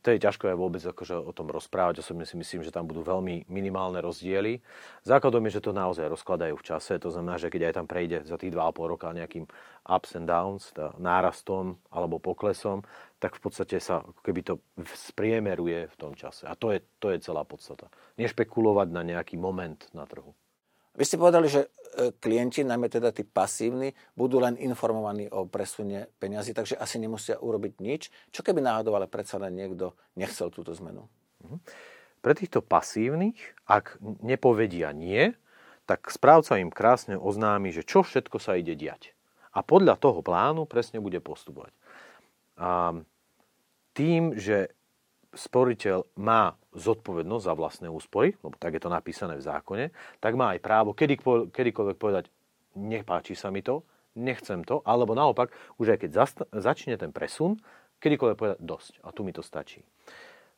to 0.02 0.10
je 0.10 0.18
ťažko 0.18 0.50
aj 0.50 0.56
vôbec 0.58 0.82
akože 0.82 1.14
o 1.14 1.30
tom 1.30 1.52
rozprávať. 1.52 2.02
Osobne 2.02 2.26
si 2.26 2.34
myslím, 2.34 2.66
že 2.66 2.74
tam 2.74 2.88
budú 2.88 3.06
veľmi 3.06 3.46
minimálne 3.46 4.02
rozdiely. 4.02 4.58
Základom 5.06 5.44
je, 5.46 5.60
že 5.60 5.64
to 5.64 5.76
naozaj 5.76 6.10
rozkladajú 6.10 6.58
v 6.58 6.66
čase. 6.66 6.98
To 6.98 7.14
znamená, 7.14 7.38
že 7.38 7.52
keď 7.52 7.70
aj 7.70 7.74
tam 7.78 7.86
prejde 7.86 8.26
za 8.26 8.34
tých 8.34 8.50
2,5 8.50 8.90
roka 8.90 9.14
nejakým 9.14 9.46
ups 9.86 10.10
and 10.18 10.26
downs, 10.26 10.74
nárastom 10.98 11.78
alebo 11.94 12.18
poklesom, 12.18 12.82
tak 13.22 13.38
v 13.38 13.40
podstate 13.44 13.76
sa 13.78 14.02
ako 14.02 14.20
keby 14.24 14.40
to 14.42 14.54
spriemeruje 14.98 15.86
v 15.86 15.96
tom 16.00 16.18
čase. 16.18 16.48
A 16.48 16.58
to 16.58 16.74
je, 16.74 16.82
to 16.98 17.14
je 17.14 17.22
celá 17.22 17.46
podstata. 17.46 17.86
Nešpekulovať 18.18 18.88
na 18.90 19.02
nejaký 19.06 19.38
moment 19.38 19.78
na 19.94 20.08
trhu. 20.08 20.34
Vy 20.94 21.02
ste 21.06 21.18
povedali, 21.18 21.50
že 21.50 21.66
klienti, 22.18 22.66
najmä 22.66 22.90
teda 22.90 23.14
tí 23.14 23.22
pasívni, 23.22 23.94
budú 24.18 24.42
len 24.42 24.58
informovaní 24.58 25.30
o 25.30 25.46
presune 25.46 26.10
peniazy, 26.18 26.50
takže 26.50 26.74
asi 26.74 26.98
nemusia 26.98 27.38
urobiť 27.38 27.72
nič. 27.78 28.10
Čo 28.34 28.42
keby 28.42 28.60
náhodou 28.62 28.98
ale 28.98 29.06
predsa 29.06 29.38
len 29.38 29.54
niekto 29.54 29.94
nechcel 30.18 30.50
túto 30.50 30.74
zmenu? 30.74 31.06
Mhm. 31.46 31.58
Pre 32.24 32.32
týchto 32.32 32.64
pasívnych, 32.64 33.36
ak 33.68 34.00
nepovedia 34.24 34.96
nie, 34.96 35.36
tak 35.84 36.08
správca 36.08 36.56
im 36.56 36.72
krásne 36.72 37.20
oznámi, 37.20 37.68
že 37.68 37.84
čo 37.84 38.00
všetko 38.00 38.40
sa 38.40 38.56
ide 38.56 38.72
diať. 38.72 39.12
A 39.52 39.60
podľa 39.60 40.00
toho 40.00 40.24
plánu 40.24 40.64
presne 40.64 41.04
bude 41.04 41.20
postupovať. 41.20 41.76
A 42.56 42.96
tým, 43.92 44.34
že 44.40 44.72
sporiteľ 45.34 46.06
má 46.18 46.54
zodpovednosť 46.74 47.44
za 47.44 47.54
vlastné 47.54 47.88
úspory, 47.90 48.34
lebo 48.40 48.54
tak 48.56 48.78
je 48.78 48.82
to 48.82 48.90
napísané 48.90 49.38
v 49.38 49.46
zákone, 49.46 49.84
tak 50.18 50.38
má 50.38 50.54
aj 50.54 50.62
právo 50.62 50.94
kedy, 50.94 51.18
kedykoľvek 51.50 51.96
povedať, 51.98 52.30
nepáči 52.74 53.34
sa 53.38 53.50
mi 53.50 53.62
to, 53.62 53.82
nechcem 54.14 54.62
to, 54.62 54.82
alebo 54.86 55.14
naopak, 55.14 55.50
už 55.78 55.94
aj 55.94 56.06
keď 56.06 56.10
začne 56.54 56.94
ten 56.94 57.10
presun, 57.10 57.58
kedykoľvek 57.98 58.38
povedať 58.38 58.58
dosť 58.62 58.92
a 59.02 59.10
tu 59.10 59.26
mi 59.26 59.34
to 59.34 59.42
stačí. 59.42 59.82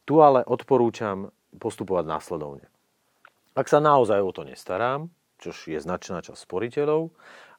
Tu 0.05 0.15
ale 0.21 0.45
odporúčam 0.45 1.33
postupovať 1.57 2.05
následovne. 2.05 2.69
Ak 3.57 3.73
sa 3.73 3.81
naozaj 3.81 4.21
o 4.21 4.31
to 4.31 4.45
nestarám, 4.45 5.09
čo 5.41 5.53
je 5.53 5.81
značná 5.81 6.21
časť 6.21 6.37
sporiteľov, 6.37 7.13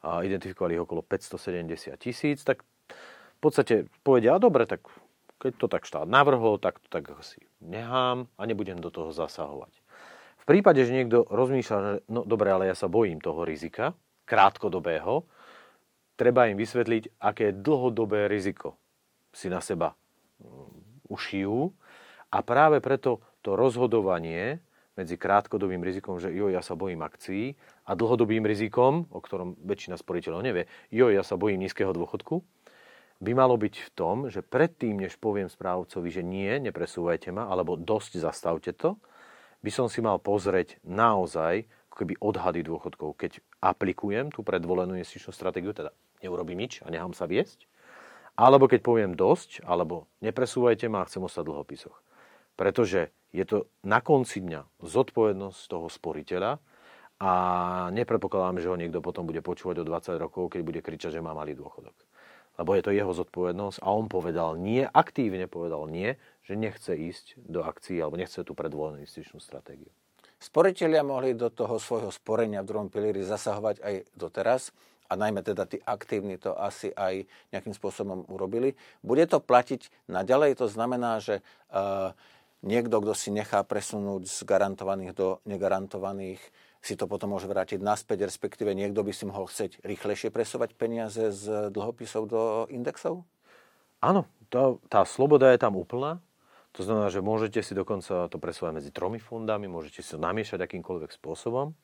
a 0.06 0.22
identifikovali 0.22 0.78
ich 0.78 0.84
okolo 0.86 1.02
570 1.02 1.98
tisíc, 1.98 2.46
tak 2.46 2.62
v 3.38 3.40
podstate 3.42 3.90
povedia, 4.06 4.38
a 4.38 4.42
dobre, 4.42 4.70
tak 4.70 4.86
keď 5.38 5.52
to 5.58 5.68
tak 5.70 5.84
štát 5.86 6.10
navrhol, 6.10 6.58
tak 6.58 6.82
to 6.82 6.90
tak 6.90 7.10
si 7.22 7.46
nechám 7.62 8.30
a 8.38 8.42
nebudem 8.46 8.82
do 8.82 8.90
toho 8.90 9.14
zasahovať. 9.14 9.74
V 10.42 10.46
prípade, 10.46 10.82
že 10.82 10.96
niekto 10.96 11.28
rozmýšľa, 11.28 11.78
že 11.82 11.94
no 12.10 12.24
dobre, 12.26 12.50
ale 12.50 12.72
ja 12.72 12.76
sa 12.78 12.90
bojím 12.90 13.22
toho 13.22 13.44
rizika, 13.44 13.94
krátkodobého, 14.28 15.28
treba 16.20 16.50
im 16.50 16.58
vysvetliť, 16.60 17.22
aké 17.22 17.54
dlhodobé 17.54 18.28
riziko 18.28 18.76
si 19.32 19.48
na 19.48 19.62
seba 19.62 19.94
mm, 20.42 21.08
ušijú 21.08 21.72
a 22.34 22.38
práve 22.44 22.82
preto 22.84 23.24
to 23.46 23.56
rozhodovanie 23.56 24.60
medzi 24.98 25.14
krátkodobým 25.14 25.86
rizikom, 25.86 26.18
že 26.18 26.34
jo, 26.34 26.50
ja 26.50 26.66
sa 26.66 26.74
bojím 26.74 27.06
akcií 27.06 27.54
a 27.86 27.94
dlhodobým 27.94 28.42
rizikom, 28.42 29.06
o 29.14 29.20
ktorom 29.22 29.54
väčšina 29.62 29.94
sporiteľov 29.94 30.42
nevie, 30.42 30.66
jo, 30.90 31.14
ja 31.14 31.22
sa 31.22 31.38
bojím 31.38 31.62
nízkeho 31.62 31.94
dôchodku, 31.94 32.42
by 33.18 33.32
malo 33.34 33.58
byť 33.58 33.76
v 33.82 33.90
tom, 33.98 34.18
že 34.30 34.46
predtým, 34.46 35.02
než 35.02 35.18
poviem 35.18 35.50
správcovi, 35.50 36.10
že 36.14 36.22
nie, 36.22 36.50
nepresúvajte 36.62 37.34
ma, 37.34 37.50
alebo 37.50 37.74
dosť 37.74 38.22
zastavte 38.22 38.72
to, 38.78 38.98
by 39.66 39.72
som 39.74 39.90
si 39.90 40.06
mal 40.06 40.22
pozrieť 40.22 40.78
naozaj 40.86 41.66
keby 41.98 42.14
odhady 42.22 42.62
dôchodkov. 42.62 43.18
Keď 43.18 43.42
aplikujem 43.58 44.30
tú 44.30 44.46
predvolenú 44.46 44.94
investičnú 44.94 45.34
stratégiu, 45.34 45.74
teda 45.74 45.90
neurobím 46.22 46.62
nič 46.62 46.86
a 46.86 46.94
nechám 46.94 47.18
sa 47.18 47.26
viesť, 47.26 47.66
alebo 48.38 48.70
keď 48.70 48.86
poviem 48.86 49.12
dosť, 49.18 49.66
alebo 49.66 50.06
nepresúvajte 50.22 50.86
ma 50.94 51.02
a 51.02 51.10
chcem 51.10 51.26
ostať 51.26 51.42
v 51.42 51.50
dlhopisoch. 51.50 51.98
Pretože 52.54 53.10
je 53.34 53.42
to 53.50 53.66
na 53.82 53.98
konci 53.98 54.46
dňa 54.46 54.62
zodpovednosť 54.86 55.62
toho 55.66 55.90
sporiteľa 55.90 56.62
a 57.18 57.32
nepredpokladám, 57.98 58.62
že 58.62 58.70
ho 58.70 58.78
niekto 58.78 59.02
potom 59.02 59.26
bude 59.26 59.42
počúvať 59.42 59.82
o 59.82 59.90
20 59.90 60.22
rokov, 60.22 60.54
keď 60.54 60.62
bude 60.62 60.82
kričať, 60.86 61.18
že 61.18 61.26
má 61.26 61.34
malý 61.34 61.58
dôchodok 61.58 62.07
lebo 62.58 62.74
je 62.74 62.84
to 62.84 62.92
jeho 62.92 63.14
zodpovednosť 63.14 63.80
a 63.86 63.88
on 63.94 64.10
povedal 64.10 64.58
nie, 64.58 64.84
aktívne 64.84 65.46
povedal 65.46 65.86
nie, 65.88 66.18
že 66.44 66.58
nechce 66.58 66.94
ísť 66.98 67.38
do 67.38 67.62
akcií 67.62 68.02
alebo 68.02 68.18
nechce 68.18 68.42
tú 68.42 68.58
predvolenú 68.58 69.02
investičnú 69.02 69.38
stratégiu. 69.38 69.90
Sporiteľia 70.38 71.02
mohli 71.02 71.34
do 71.34 71.50
toho 71.50 71.82
svojho 71.82 72.14
sporenia 72.14 72.62
v 72.62 72.70
druhom 72.70 72.90
pilieri 72.94 73.26
zasahovať 73.26 73.82
aj 73.82 73.96
doteraz 74.14 74.70
a 75.10 75.14
najmä 75.18 75.42
teda 75.42 75.66
tí 75.66 75.82
aktívni 75.82 76.38
to 76.38 76.54
asi 76.54 76.94
aj 76.94 77.26
nejakým 77.50 77.74
spôsobom 77.74 78.28
urobili. 78.30 78.78
Bude 79.02 79.26
to 79.26 79.42
platiť 79.42 79.90
naďalej, 80.06 80.62
to 80.62 80.68
znamená, 80.70 81.18
že 81.18 81.42
uh, 81.74 82.14
niekto, 82.62 83.02
kto 83.02 83.14
si 83.18 83.34
nechá 83.34 83.64
presunúť 83.66 84.30
z 84.30 84.40
garantovaných 84.46 85.14
do 85.18 85.42
negarantovaných 85.50 86.42
si 86.88 86.96
to 86.96 87.12
potom 87.12 87.36
môže 87.36 87.52
vrátiť 87.52 87.84
naspäť, 87.84 88.24
respektíve 88.24 88.72
niekto 88.72 89.04
by 89.04 89.12
si 89.12 89.28
mohol 89.28 89.52
chcieť 89.52 89.84
rýchlejšie 89.84 90.32
presovať 90.32 90.80
peniaze 90.80 91.36
z 91.36 91.68
dlhopisov 91.76 92.24
do 92.32 92.42
indexov? 92.72 93.28
Áno, 94.00 94.24
tá, 94.48 94.80
tá 94.88 95.04
sloboda 95.04 95.52
je 95.52 95.60
tam 95.60 95.76
úplná. 95.76 96.24
To 96.80 96.86
znamená, 96.86 97.12
že 97.12 97.26
môžete 97.26 97.60
si 97.60 97.74
dokonca 97.76 98.32
to 98.32 98.38
presovať 98.40 98.72
medzi 98.80 98.92
tromi 98.96 99.20
fondami, 99.20 99.68
môžete 99.68 100.00
si 100.00 100.16
to 100.16 100.22
namiešať 100.22 100.62
akýmkoľvek 100.64 101.12
spôsobom. 101.12 101.74
E, 101.74 101.76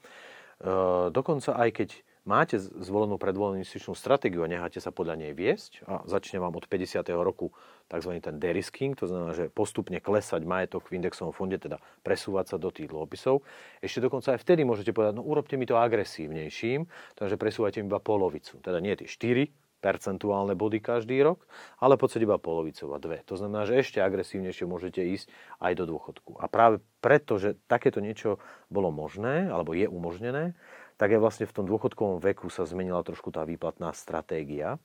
dokonca 1.10 1.57
aj 1.57 1.69
keď 1.74 1.89
máte 2.24 2.56
zvolenú 2.60 3.20
predvolenú 3.20 3.60
investičnú 3.60 3.96
stratégiu 3.96 4.44
a 4.44 4.51
necháte 4.51 4.80
sa 4.80 4.96
podľa 4.96 5.20
nej 5.27 5.32
viesť 5.36 5.84
a 5.88 6.03
začne 6.08 6.39
vám 6.39 6.56
od 6.56 6.65
50. 6.68 7.03
roku 7.20 7.51
tzv. 7.92 8.12
ten 8.24 8.39
derisking, 8.39 8.96
to 8.96 9.08
znamená, 9.08 9.36
že 9.36 9.51
postupne 9.51 10.00
klesať 10.00 10.48
majetok 10.48 10.88
v 10.88 11.03
indexovom 11.03 11.36
fonde, 11.36 11.60
teda 11.60 11.84
presúvať 12.01 12.56
sa 12.56 12.58
do 12.58 12.72
tých 12.72 12.88
dlhopisov. 12.88 13.44
Ešte 13.84 14.00
dokonca 14.00 14.36
aj 14.36 14.39
vtedy 14.39 14.63
môžete 14.63 14.96
povedať, 14.96 15.20
no 15.20 15.24
urobte 15.27 15.60
mi 15.60 15.68
to 15.68 15.75
agresívnejším, 15.75 16.88
takže 17.20 17.36
presúvate 17.36 17.84
mi 17.84 17.92
iba 17.92 18.00
polovicu. 18.00 18.58
Teda 18.63 18.80
nie 18.80 18.96
tie 18.96 19.06
4 19.06 19.51
percentuálne 19.84 20.56
body 20.56 20.80
každý 20.80 21.20
rok, 21.20 21.44
ale 21.84 22.00
v 22.00 22.08
podstate 22.08 22.24
iba 22.24 22.39
polovicová 22.39 23.03
dve. 23.03 23.20
To 23.27 23.36
znamená, 23.36 23.68
že 23.68 23.84
ešte 23.84 24.00
agresívnejšie 24.00 24.63
môžete 24.63 25.03
ísť 25.03 25.27
aj 25.60 25.74
do 25.75 25.84
dôchodku. 25.92 26.39
A 26.39 26.48
práve 26.48 26.80
preto, 27.03 27.36
že 27.36 27.60
takéto 27.68 28.00
niečo 28.00 28.39
bolo 28.72 28.96
možné, 28.96 29.51
alebo 29.51 29.75
je 29.75 29.92
umožnené, 29.92 30.56
tak 30.97 31.13
aj 31.13 31.19
vlastne 31.19 31.45
v 31.50 31.55
tom 31.55 31.65
dôchodkovom 31.65 32.21
veku 32.21 32.47
sa 32.53 32.63
zmenila 32.63 33.01
trošku 33.01 33.33
tá 33.33 33.43
výplatná 33.43 33.91
stratégia. 33.97 34.77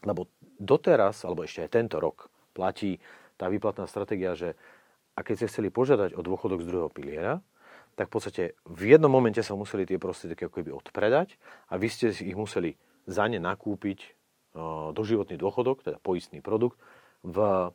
Lebo 0.00 0.32
doteraz, 0.56 1.28
alebo 1.28 1.44
ešte 1.44 1.66
aj 1.66 1.70
tento 1.76 1.96
rok, 2.00 2.32
platí 2.56 2.98
tá 3.36 3.52
výplatná 3.52 3.84
stratégia, 3.84 4.32
že 4.32 4.56
a 5.12 5.20
keď 5.20 5.34
ste 5.36 5.50
chceli 5.52 5.68
požiadať 5.68 6.16
o 6.16 6.24
dôchodok 6.24 6.64
z 6.64 6.68
druhého 6.72 6.88
piliera, 6.88 7.44
tak 7.98 8.08
v 8.08 8.12
podstate 8.16 8.42
v 8.64 8.96
jednom 8.96 9.12
momente 9.12 9.44
sa 9.44 9.52
museli 9.52 9.84
tie 9.84 10.00
prostriedky 10.00 10.48
ako 10.48 10.56
keby 10.56 10.70
odpredať 10.72 11.36
a 11.68 11.76
vy 11.76 11.92
ste 11.92 12.08
ich 12.14 12.38
museli 12.38 12.80
za 13.04 13.28
ne 13.28 13.36
nakúpiť 13.36 14.16
doživotný 14.96 15.36
dôchodok, 15.36 15.84
teda 15.84 15.98
poistný 16.00 16.40
produkt, 16.40 16.80
v 17.20 17.68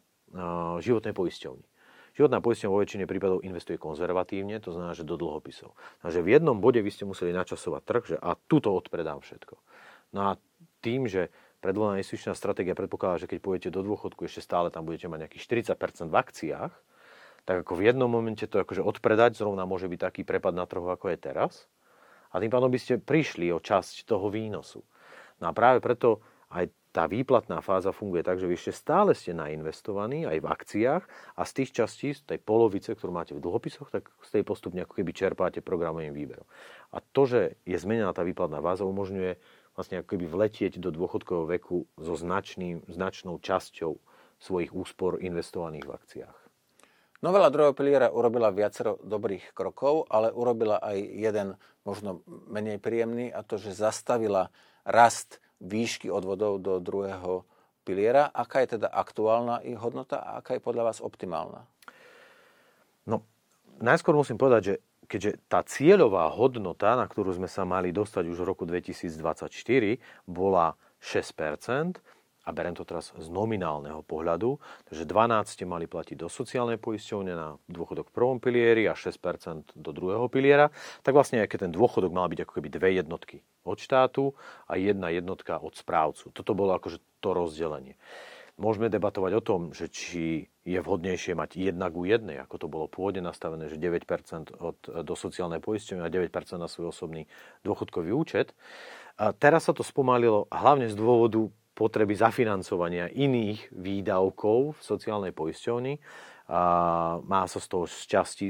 životnej 0.82 1.14
poisťovni. 1.14 1.68
Životná 2.16 2.40
poisťovňa 2.40 2.72
vo 2.72 2.80
väčšine 2.80 3.06
prípadov 3.12 3.44
investuje 3.44 3.76
konzervatívne, 3.76 4.64
to 4.64 4.72
znamená, 4.72 4.96
že 4.96 5.04
do 5.04 5.20
dlhopisov. 5.20 5.76
Takže 6.00 6.24
v 6.24 6.32
jednom 6.40 6.64
bode 6.64 6.80
vy 6.80 6.88
ste 6.88 7.04
museli 7.04 7.36
načasovať 7.36 7.82
trh, 7.84 8.04
že 8.16 8.18
a 8.18 8.40
tuto 8.48 8.72
odpredám 8.72 9.20
všetko. 9.20 9.60
No 10.16 10.32
a 10.32 10.32
tým, 10.80 11.12
že 11.12 11.28
predvolená 11.60 12.00
investičná 12.00 12.32
stratégia 12.32 12.72
predpokladá, 12.72 13.28
že 13.28 13.28
keď 13.28 13.40
pôjdete 13.44 13.70
do 13.76 13.84
dôchodku, 13.84 14.24
ešte 14.24 14.40
stále 14.40 14.72
tam 14.72 14.88
budete 14.88 15.12
mať 15.12 15.28
nejakých 15.28 15.76
40% 15.76 16.08
v 16.08 16.16
akciách, 16.16 16.74
tak 17.46 17.56
ako 17.62 17.74
v 17.78 17.86
jednom 17.92 18.08
momente 18.08 18.48
to 18.48 18.64
akože 18.64 18.80
odpredať 18.82 19.36
zrovna 19.36 19.68
môže 19.68 19.92
byť 19.92 20.00
taký 20.00 20.22
prepad 20.24 20.56
na 20.56 20.64
trhu, 20.64 20.88
ako 20.88 21.12
je 21.14 21.18
teraz. 21.20 21.68
A 22.32 22.40
tým 22.40 22.50
pádom 22.50 22.72
by 22.72 22.80
ste 22.80 22.96
prišli 22.98 23.52
o 23.52 23.60
časť 23.60 24.08
toho 24.08 24.32
výnosu. 24.32 24.82
No 25.44 25.52
a 25.52 25.52
práve 25.52 25.84
preto 25.84 26.24
aj 26.48 26.72
tá 26.96 27.12
výplatná 27.12 27.60
fáza 27.60 27.92
funguje 27.92 28.24
tak, 28.24 28.40
že 28.40 28.48
vy 28.48 28.56
ešte 28.56 28.72
stále 28.72 29.12
ste 29.12 29.36
nainvestovaní 29.36 30.24
aj 30.24 30.40
v 30.40 30.48
akciách 30.48 31.04
a 31.36 31.42
z 31.44 31.52
tých 31.52 31.84
častí, 31.84 32.16
z 32.16 32.24
tej 32.24 32.40
polovice, 32.40 32.96
ktorú 32.96 33.12
máte 33.12 33.36
v 33.36 33.44
dlhopisoch, 33.44 33.92
tak 33.92 34.08
z 34.24 34.40
tej 34.40 34.48
postupne 34.48 34.80
ako 34.88 35.04
keby 35.04 35.12
čerpáte 35.12 35.60
programovým 35.60 36.16
výberom. 36.16 36.48
A 36.96 37.04
to, 37.04 37.28
že 37.28 37.60
je 37.68 37.76
zmenená 37.76 38.16
tá 38.16 38.24
výplatná 38.24 38.64
fáza, 38.64 38.88
umožňuje 38.88 39.36
vlastne 39.76 40.00
ako 40.00 40.16
keby 40.16 40.26
vletieť 40.32 40.80
do 40.80 40.88
dôchodkového 40.96 41.60
veku 41.60 41.84
so 42.00 42.16
značným, 42.16 42.88
značnou 42.88 43.44
časťou 43.44 44.00
svojich 44.40 44.72
úspor 44.72 45.20
investovaných 45.20 45.84
v 45.84 45.96
akciách. 46.00 46.38
Novela 47.20 47.52
druhého 47.52 47.76
piliera 47.76 48.08
urobila 48.08 48.56
viacero 48.56 49.04
dobrých 49.04 49.52
krokov, 49.52 50.08
ale 50.08 50.32
urobila 50.32 50.80
aj 50.80 50.96
jeden 50.96 51.48
možno 51.84 52.24
menej 52.48 52.80
príjemný 52.80 53.36
a 53.36 53.44
to, 53.44 53.60
že 53.60 53.76
zastavila 53.76 54.48
rast 54.88 55.44
výšky 55.62 56.12
odvodov 56.12 56.60
do 56.60 56.80
druhého 56.80 57.48
piliera. 57.86 58.28
Aká 58.34 58.66
je 58.66 58.80
teda 58.80 58.90
aktuálna 58.90 59.62
ich 59.62 59.78
hodnota 59.78 60.20
a 60.20 60.42
aká 60.42 60.58
je 60.58 60.66
podľa 60.66 60.92
vás 60.92 61.00
optimálna? 61.00 61.64
No, 63.06 63.22
najskôr 63.80 64.18
musím 64.18 64.42
povedať, 64.42 64.62
že 64.66 64.76
keďže 65.06 65.32
tá 65.46 65.62
cieľová 65.62 66.26
hodnota, 66.34 66.98
na 66.98 67.06
ktorú 67.06 67.38
sme 67.38 67.46
sa 67.46 67.62
mali 67.64 67.94
dostať 67.94 68.26
už 68.26 68.38
v 68.42 68.48
roku 68.50 68.66
2024, 68.66 70.02
bola 70.26 70.74
6%, 70.98 72.02
a 72.46 72.50
berem 72.54 72.78
to 72.78 72.86
teraz 72.86 73.10
z 73.18 73.28
nominálneho 73.34 74.06
pohľadu, 74.06 74.62
takže 74.86 75.10
12 75.10 75.50
ste 75.50 75.66
mali 75.66 75.90
platiť 75.90 76.22
do 76.22 76.30
sociálnej 76.30 76.78
poisťovne 76.78 77.34
na 77.34 77.58
dôchodok 77.66 78.14
v 78.14 78.16
prvom 78.16 78.38
pilieri 78.38 78.86
a 78.86 78.94
6% 78.94 79.74
do 79.74 79.90
druhého 79.90 80.30
piliera, 80.30 80.70
tak 81.02 81.18
vlastne 81.18 81.42
aj 81.42 81.50
keď 81.50 81.68
ten 81.68 81.74
dôchodok 81.74 82.14
mal 82.14 82.30
byť 82.30 82.46
ako 82.46 82.54
keby 82.62 82.70
dve 82.70 82.90
jednotky 83.02 83.42
od 83.66 83.82
štátu 83.82 84.38
a 84.70 84.78
jedna 84.78 85.10
jednotka 85.10 85.58
od 85.58 85.74
správcu. 85.74 86.30
Toto 86.30 86.54
bolo 86.54 86.78
akože 86.78 87.02
to 87.18 87.34
rozdelenie. 87.34 87.98
Môžeme 88.56 88.88
debatovať 88.88 89.32
o 89.36 89.44
tom, 89.44 89.62
že 89.76 89.92
či 89.92 90.48
je 90.64 90.80
vhodnejšie 90.80 91.36
mať 91.36 91.60
jednak 91.60 91.92
u 91.92 92.08
jednej, 92.08 92.40
ako 92.40 92.56
to 92.56 92.68
bolo 92.72 92.86
pôvodne 92.88 93.20
nastavené, 93.20 93.68
že 93.68 93.76
9% 93.76 94.56
od, 94.56 94.80
do 95.04 95.14
sociálnej 95.14 95.60
poisťovne 95.60 96.08
a 96.08 96.10
9% 96.10 96.56
na 96.56 96.72
svoj 96.72 96.96
osobný 96.96 97.28
dôchodkový 97.68 98.16
účet. 98.16 98.56
A 99.20 99.36
teraz 99.36 99.68
sa 99.68 99.76
to 99.76 99.84
spomalilo 99.84 100.48
hlavne 100.48 100.88
z 100.88 100.96
dôvodu 100.96 101.52
potreby 101.76 102.16
zafinancovania 102.16 103.12
iných 103.12 103.76
výdavkov 103.76 104.80
v 104.80 104.82
sociálnej 104.82 105.36
poisťovni. 105.36 106.00
A 106.46 106.62
má 107.26 107.50
sa 107.50 107.58
z 107.58 107.68
toho 107.68 107.90
z 107.90 108.06
časti, 108.06 108.48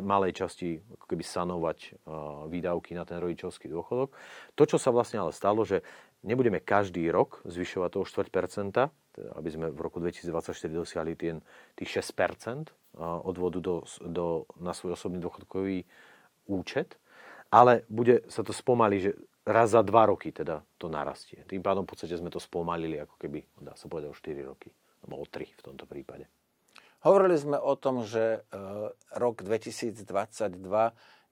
malej 0.00 0.40
časti 0.40 0.80
ako 0.80 1.04
keby 1.04 1.20
sanovať 1.20 2.00
výdavky 2.48 2.96
na 2.96 3.04
ten 3.04 3.20
rodičovský 3.20 3.68
dôchodok. 3.68 4.16
To, 4.56 4.62
čo 4.64 4.80
sa 4.80 4.88
vlastne 4.88 5.20
ale 5.20 5.36
stalo, 5.36 5.62
že 5.68 5.84
nebudeme 6.24 6.64
každý 6.64 7.12
rok 7.12 7.44
zvyšovať 7.44 7.90
toho 7.92 8.04
4%, 8.08 8.72
teda 8.72 9.30
aby 9.36 9.48
sme 9.52 9.66
v 9.68 9.80
roku 9.84 10.00
2024 10.00 10.56
dosiahli 10.72 11.12
tien, 11.12 11.44
tých 11.76 12.00
6% 12.00 12.72
odvodu 12.98 13.60
do, 13.60 13.84
do, 14.00 14.48
na 14.56 14.72
svoj 14.72 14.96
osobný 14.96 15.20
dôchodkový 15.20 15.84
účet, 16.48 16.96
ale 17.50 17.84
bude 17.90 18.24
sa 18.30 18.40
to 18.40 18.54
spomali, 18.54 18.96
že 19.02 19.10
raz 19.46 19.72
za 19.72 19.80
dva 19.80 20.08
roky 20.08 20.32
teda 20.32 20.62
to 20.76 20.92
narastie. 20.92 21.40
Tým 21.48 21.64
pádom 21.64 21.84
v 21.84 21.90
podstate 21.94 22.16
sme 22.16 22.28
to 22.28 22.42
spomalili 22.42 23.00
ako 23.00 23.16
keby, 23.16 23.44
dá 23.60 23.72
sa 23.76 23.88
povedať, 23.88 24.08
o 24.12 24.16
4 24.16 24.50
roky. 24.50 24.68
Alebo 25.00 25.24
o 25.24 25.26
3 25.26 25.48
v 25.48 25.62
tomto 25.64 25.84
prípade. 25.88 26.28
Hovorili 27.00 27.40
sme 27.40 27.56
o 27.56 27.72
tom, 27.80 28.04
že 28.04 28.44
e, 28.44 28.60
rok 29.16 29.40
2022 29.40 30.04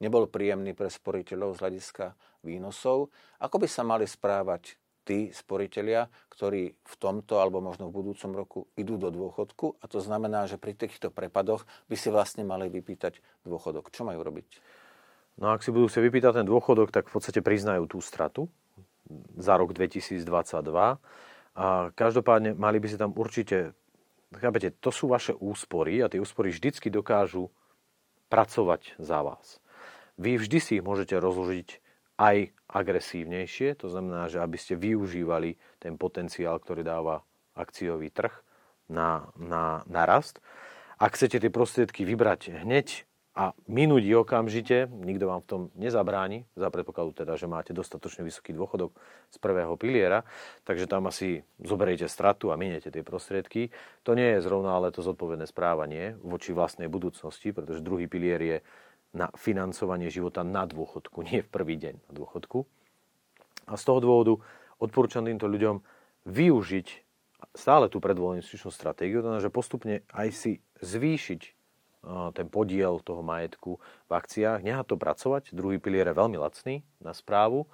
nebol 0.01 0.25
príjemný 0.25 0.73
pre 0.73 0.89
sporiteľov 0.89 1.57
z 1.57 1.61
hľadiska 1.61 2.17
výnosov. 2.41 3.13
Ako 3.37 3.61
by 3.61 3.69
sa 3.69 3.85
mali 3.85 4.09
správať 4.09 4.81
tí 5.05 5.29
sporiteľia, 5.33 6.09
ktorí 6.33 6.73
v 6.73 6.95
tomto 7.01 7.41
alebo 7.41 7.65
možno 7.65 7.89
v 7.89 7.97
budúcom 8.01 8.33
roku 8.37 8.61
idú 8.77 9.01
do 9.01 9.09
dôchodku 9.09 9.81
a 9.81 9.85
to 9.89 10.05
znamená, 10.05 10.45
že 10.45 10.61
pri 10.61 10.77
týchto 10.77 11.09
prepadoch 11.09 11.65
by 11.89 11.97
si 11.97 12.13
vlastne 12.13 12.45
mali 12.45 12.69
vypýtať 12.69 13.21
dôchodok. 13.49 13.89
Čo 13.89 14.05
majú 14.05 14.21
robiť? 14.21 14.49
No 15.39 15.55
ak 15.55 15.63
si 15.63 15.71
budú 15.71 15.87
sa 15.87 16.03
vypýtať 16.03 16.43
ten 16.43 16.47
dôchodok, 16.47 16.91
tak 16.91 17.07
v 17.07 17.15
podstate 17.15 17.41
priznajú 17.41 17.87
tú 17.87 17.99
stratu 18.03 18.51
za 19.39 19.55
rok 19.55 19.71
2022. 19.71 20.19
A 21.59 21.67
každopádne 21.95 22.55
mali 22.59 22.79
by 22.79 22.87
si 22.91 22.99
tam 22.99 23.15
určite, 23.15 23.75
chápete, 24.35 24.75
to 24.79 24.91
sú 24.91 25.11
vaše 25.11 25.35
úspory 25.35 26.03
a 26.03 26.11
tie 26.11 26.23
úspory 26.23 26.51
vždycky 26.51 26.91
dokážu 26.91 27.51
pracovať 28.29 28.99
za 28.99 29.23
vás. 29.25 29.63
Vy 30.19 30.43
vždy 30.43 30.59
si 30.59 30.73
ich 30.79 30.85
môžete 30.85 31.15
rozložiť 31.15 31.79
aj 32.19 32.51
agresívnejšie, 32.69 33.79
to 33.79 33.87
znamená, 33.89 34.27
že 34.27 34.43
aby 34.43 34.59
ste 34.59 34.75
využívali 34.75 35.57
ten 35.79 35.95
potenciál, 35.95 36.59
ktorý 36.59 36.83
dáva 36.83 37.23
akciový 37.55 38.11
trh 38.11 38.35
na, 38.91 39.31
na, 39.39 39.87
na 39.87 40.03
rast. 40.05 40.43
Ak 40.99 41.15
chcete 41.15 41.39
tie 41.39 41.51
prostriedky 41.51 42.03
vybrať 42.03 42.67
hneď 42.67 43.08
a 43.39 43.55
minúť 43.71 44.03
ich 44.03 44.19
okamžite, 44.19 44.91
nikto 44.91 45.31
vám 45.31 45.47
v 45.47 45.49
tom 45.49 45.63
nezabráni, 45.79 46.43
za 46.59 46.75
predpokladu 46.75 47.23
teda, 47.23 47.39
že 47.39 47.47
máte 47.47 47.71
dostatočne 47.71 48.27
vysoký 48.27 48.51
dôchodok 48.51 48.91
z 49.31 49.37
prvého 49.39 49.79
piliera, 49.79 50.27
takže 50.67 50.91
tam 50.91 51.07
asi 51.07 51.47
zoberiete 51.63 52.11
stratu 52.11 52.51
a 52.51 52.59
miniete 52.59 52.91
tie 52.91 53.07
prostriedky. 53.07 53.71
To 54.03 54.19
nie 54.19 54.35
je 54.35 54.43
zrovna 54.43 54.75
ale 54.75 54.91
to 54.91 55.07
zodpovedné 55.07 55.47
správanie 55.47 56.19
voči 56.19 56.51
vlastnej 56.51 56.91
budúcnosti, 56.91 57.55
pretože 57.55 57.79
druhý 57.79 58.11
pilier 58.11 58.43
je 58.43 58.59
na 59.15 59.31
financovanie 59.39 60.11
života 60.11 60.43
na 60.43 60.67
dôchodku, 60.67 61.23
nie 61.23 61.47
v 61.47 61.49
prvý 61.49 61.79
deň 61.79 61.95
na 62.11 62.13
dôchodku. 62.19 62.67
A 63.71 63.79
z 63.79 63.83
toho 63.87 64.03
dôvodu 64.03 64.35
odporúčam 64.83 65.23
týmto 65.23 65.47
ľuďom 65.47 65.79
využiť 66.27 66.89
stále 67.55 67.87
tú 67.87 68.03
predvolenú 68.03 68.43
stratégiu, 68.43 69.23
znamená, 69.23 69.39
že 69.39 69.55
postupne 69.55 70.03
aj 70.11 70.29
si 70.35 70.53
zvýšiť 70.83 71.58
ten 72.07 72.47
podiel 72.49 73.03
toho 73.03 73.21
majetku 73.27 73.83
v 74.07 74.13
akciách, 74.13 74.63
nechať 74.63 74.87
to 74.87 74.97
pracovať. 74.97 75.43
Druhý 75.53 75.83
pilier 75.83 76.07
je 76.09 76.15
veľmi 76.17 76.39
lacný 76.39 76.87
na 77.03 77.11
správu. 77.13 77.67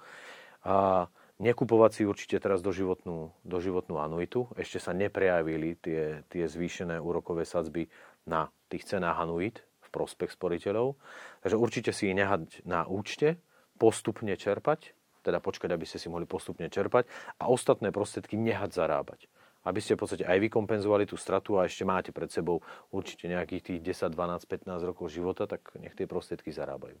A 0.65 1.07
nekupovať 1.37 1.91
si 1.93 2.03
určite 2.09 2.41
teraz 2.41 2.65
doživotnú, 2.65 3.31
doživotnú 3.45 4.01
anuitu. 4.01 4.49
Ešte 4.57 4.81
sa 4.81 4.97
neprejavili 4.97 5.77
tie, 5.77 6.25
tie 6.27 6.43
zvýšené 6.49 6.97
úrokové 6.97 7.45
sadzby 7.45 7.85
na 8.25 8.49
tých 8.67 8.89
cenách 8.89 9.21
anuit 9.21 9.61
v 9.85 9.89
prospech 9.93 10.33
sporiteľov. 10.33 10.97
Takže 11.45 11.55
určite 11.61 11.91
si 11.93 12.09
ich 12.09 12.17
nehať 12.17 12.65
na 12.65 12.89
účte, 12.89 13.37
postupne 13.77 14.33
čerpať, 14.33 14.97
teda 15.21 15.37
počkať, 15.37 15.69
aby 15.69 15.85
ste 15.85 16.01
si 16.01 16.09
mohli 16.09 16.25
postupne 16.25 16.65
čerpať 16.65 17.05
a 17.37 17.51
ostatné 17.51 17.93
prostriedky 17.93 18.39
nehať 18.39 18.73
zarábať 18.73 19.29
aby 19.65 19.79
ste 19.81 19.97
v 19.97 20.05
podstate 20.05 20.23
aj 20.23 20.37
vykompenzovali 20.37 21.09
tú 21.09 21.17
stratu 21.17 21.57
a 21.57 21.65
ešte 21.65 21.83
máte 21.83 22.13
pred 22.13 22.29
sebou 22.29 22.61
určite 22.93 23.25
nejakých 23.25 23.81
tých 23.81 24.07
10, 24.07 24.13
12, 24.13 24.45
15 24.45 24.89
rokov 24.89 25.09
života, 25.09 25.49
tak 25.49 25.73
nech 25.81 25.97
tie 25.97 26.05
prostriedky 26.05 26.53
zarábajú. 26.53 26.95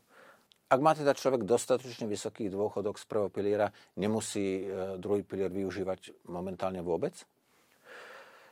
Ak 0.65 0.81
má 0.81 0.97
teda 0.97 1.13
človek 1.13 1.45
dostatočne 1.45 2.09
vysoký 2.09 2.49
dôchodok 2.49 2.97
z 2.97 3.05
prvého 3.05 3.29
piliera, 3.29 3.69
nemusí 3.93 4.65
e, 4.65 4.97
druhý 4.97 5.21
pilier 5.21 5.53
využívať 5.53 6.25
momentálne 6.25 6.81
vôbec? 6.81 7.13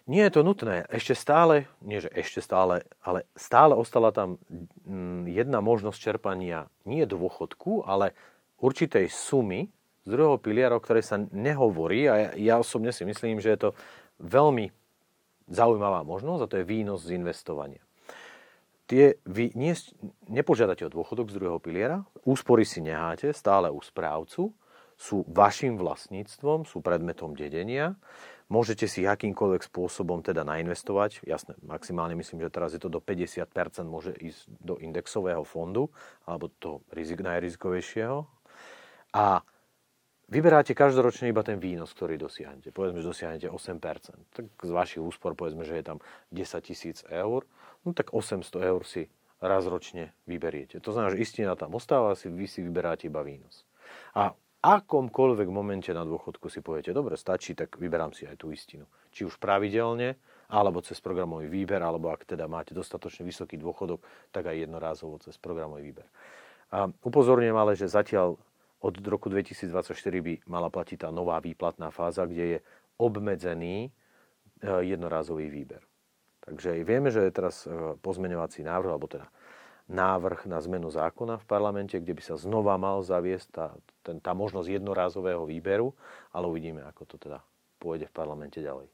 Nie 0.05 0.27
je 0.27 0.35
to 0.37 0.41
nutné. 0.45 0.85
Ešte 0.93 1.15
stále, 1.15 1.65
nie 1.79 2.03
že 2.03 2.11
ešte 2.13 2.43
stále, 2.43 2.85
ale 3.01 3.25
stále 3.33 3.73
ostala 3.73 4.13
tam 4.13 4.35
mm, 4.85 5.31
jedna 5.31 5.63
možnosť 5.63 5.97
čerpania 5.97 6.69
nie 6.85 7.07
dôchodku, 7.07 7.87
ale 7.87 8.13
určitej 8.61 9.07
sumy 9.09 9.71
z 10.03 10.07
druhého 10.11 10.35
piliera, 10.37 10.75
o 10.75 10.83
ktorej 10.83 11.07
sa 11.07 11.17
nehovorí 11.17 12.11
a 12.11 12.15
ja, 12.19 12.29
ja 12.35 12.55
osobne 12.59 12.91
si 12.91 13.07
myslím, 13.07 13.39
že 13.39 13.55
je 13.55 13.59
to 13.63 13.69
veľmi 14.23 14.71
zaujímavá 15.51 16.07
možnosť 16.07 16.41
a 16.41 16.49
to 16.49 16.59
je 16.59 16.69
výnos 16.69 17.03
z 17.03 17.19
investovania. 17.19 17.83
Tie, 18.87 19.15
vy 19.23 19.55
nie, 19.55 19.71
nepožiadate 20.27 20.83
o 20.83 20.91
dôchodok 20.91 21.31
z 21.31 21.39
druhého 21.39 21.59
piliera, 21.59 22.03
úspory 22.27 22.67
si 22.67 22.83
neháte 22.83 23.31
stále 23.31 23.71
u 23.71 23.79
správcu, 23.79 24.51
sú 24.99 25.27
vašim 25.27 25.79
vlastníctvom, 25.79 26.67
sú 26.67 26.83
predmetom 26.83 27.35
dedenia, 27.35 27.95
môžete 28.51 28.85
si 28.85 29.07
akýmkoľvek 29.07 29.65
spôsobom 29.71 30.19
teda 30.21 30.43
nainvestovať, 30.43 31.23
jasné, 31.23 31.55
maximálne 31.63 32.13
myslím, 32.19 32.43
že 32.43 32.53
teraz 32.53 32.75
je 32.75 32.81
to 32.83 32.91
do 32.91 32.99
50% 32.99 33.49
môže 33.87 34.11
ísť 34.19 34.51
do 34.61 34.75
indexového 34.77 35.41
fondu, 35.47 35.89
alebo 36.27 36.51
to 36.59 36.83
rizik, 36.91 37.23
najrizikovejšieho. 37.23 38.27
A 39.15 39.41
vyberáte 40.29 40.77
každoročne 40.77 41.31
iba 41.31 41.41
ten 41.41 41.59
výnos, 41.59 41.91
ktorý 41.91 42.19
dosiahnete. 42.19 42.71
Povedzme, 42.71 43.03
že 43.03 43.07
dosiahnete 43.09 43.47
8%. 43.49 44.35
Tak 44.35 44.45
z 44.49 44.71
vašich 44.71 45.03
úspor 45.03 45.35
povedzme, 45.35 45.63
že 45.67 45.79
je 45.79 45.85
tam 45.85 45.97
10 46.31 46.63
tisíc 46.63 47.03
eur. 47.09 47.43
No 47.83 47.91
tak 47.91 48.15
800 48.15 48.43
eur 48.63 48.81
si 48.87 49.11
raz 49.43 49.67
ročne 49.67 50.15
vyberiete. 50.23 50.79
To 50.79 50.95
znamená, 50.95 51.11
že 51.11 51.19
istina 51.19 51.59
tam 51.59 51.75
ostáva, 51.75 52.15
si, 52.15 52.31
vy 52.31 52.47
si 52.47 52.63
vyberáte 52.63 53.11
iba 53.11 53.19
výnos. 53.19 53.67
A 54.15 54.31
akomkoľvek 54.63 55.51
momente 55.51 55.91
na 55.91 56.07
dôchodku 56.07 56.47
si 56.47 56.63
poviete, 56.63 56.95
dobre, 56.95 57.19
stačí, 57.19 57.51
tak 57.51 57.75
vyberám 57.75 58.15
si 58.15 58.23
aj 58.23 58.39
tú 58.39 58.55
istinu. 58.55 58.87
Či 59.11 59.27
už 59.27 59.35
pravidelne, 59.35 60.15
alebo 60.47 60.79
cez 60.79 61.03
programový 61.03 61.51
výber, 61.51 61.83
alebo 61.83 62.07
ak 62.07 62.23
teda 62.23 62.47
máte 62.47 62.71
dostatočne 62.71 63.27
vysoký 63.27 63.59
dôchodok, 63.59 63.99
tak 64.31 64.47
aj 64.47 64.63
jednorázovo 64.63 65.19
cez 65.19 65.35
programový 65.35 65.91
výber. 65.91 66.07
A 66.71 66.87
upozorňujem 67.03 67.57
ale, 67.59 67.75
že 67.75 67.91
zatiaľ 67.91 68.39
od 68.83 68.99
roku 69.07 69.31
2024 69.31 69.95
by 70.19 70.33
mala 70.51 70.67
platiť 70.67 71.07
tá 71.07 71.09
nová 71.09 71.39
výplatná 71.39 71.87
fáza, 71.87 72.27
kde 72.27 72.43
je 72.43 72.59
obmedzený 72.99 73.87
e, 73.87 73.89
jednorázový 74.83 75.47
výber. 75.47 75.79
Takže 76.43 76.83
vieme, 76.83 77.07
že 77.07 77.23
je 77.23 77.31
teraz 77.31 77.63
e, 77.63 77.95
pozmeňovací 78.03 78.67
návrh, 78.67 78.91
alebo 78.91 79.07
teda 79.07 79.31
návrh 79.87 80.47
na 80.51 80.59
zmenu 80.59 80.91
zákona 80.91 81.39
v 81.39 81.45
parlamente, 81.47 81.95
kde 81.95 82.11
by 82.11 82.23
sa 82.23 82.35
znova 82.35 82.75
mal 82.75 82.99
zaviesť 83.03 83.47
tá, 83.51 83.67
ten, 84.03 84.19
tá 84.19 84.35
možnosť 84.35 84.67
jednorázového 84.79 85.47
výberu, 85.47 85.95
ale 86.35 86.51
uvidíme, 86.51 86.83
ako 86.83 87.03
to 87.07 87.15
teda 87.19 87.39
pôjde 87.79 88.11
v 88.11 88.15
parlamente 88.15 88.59
ďalej. 88.59 88.87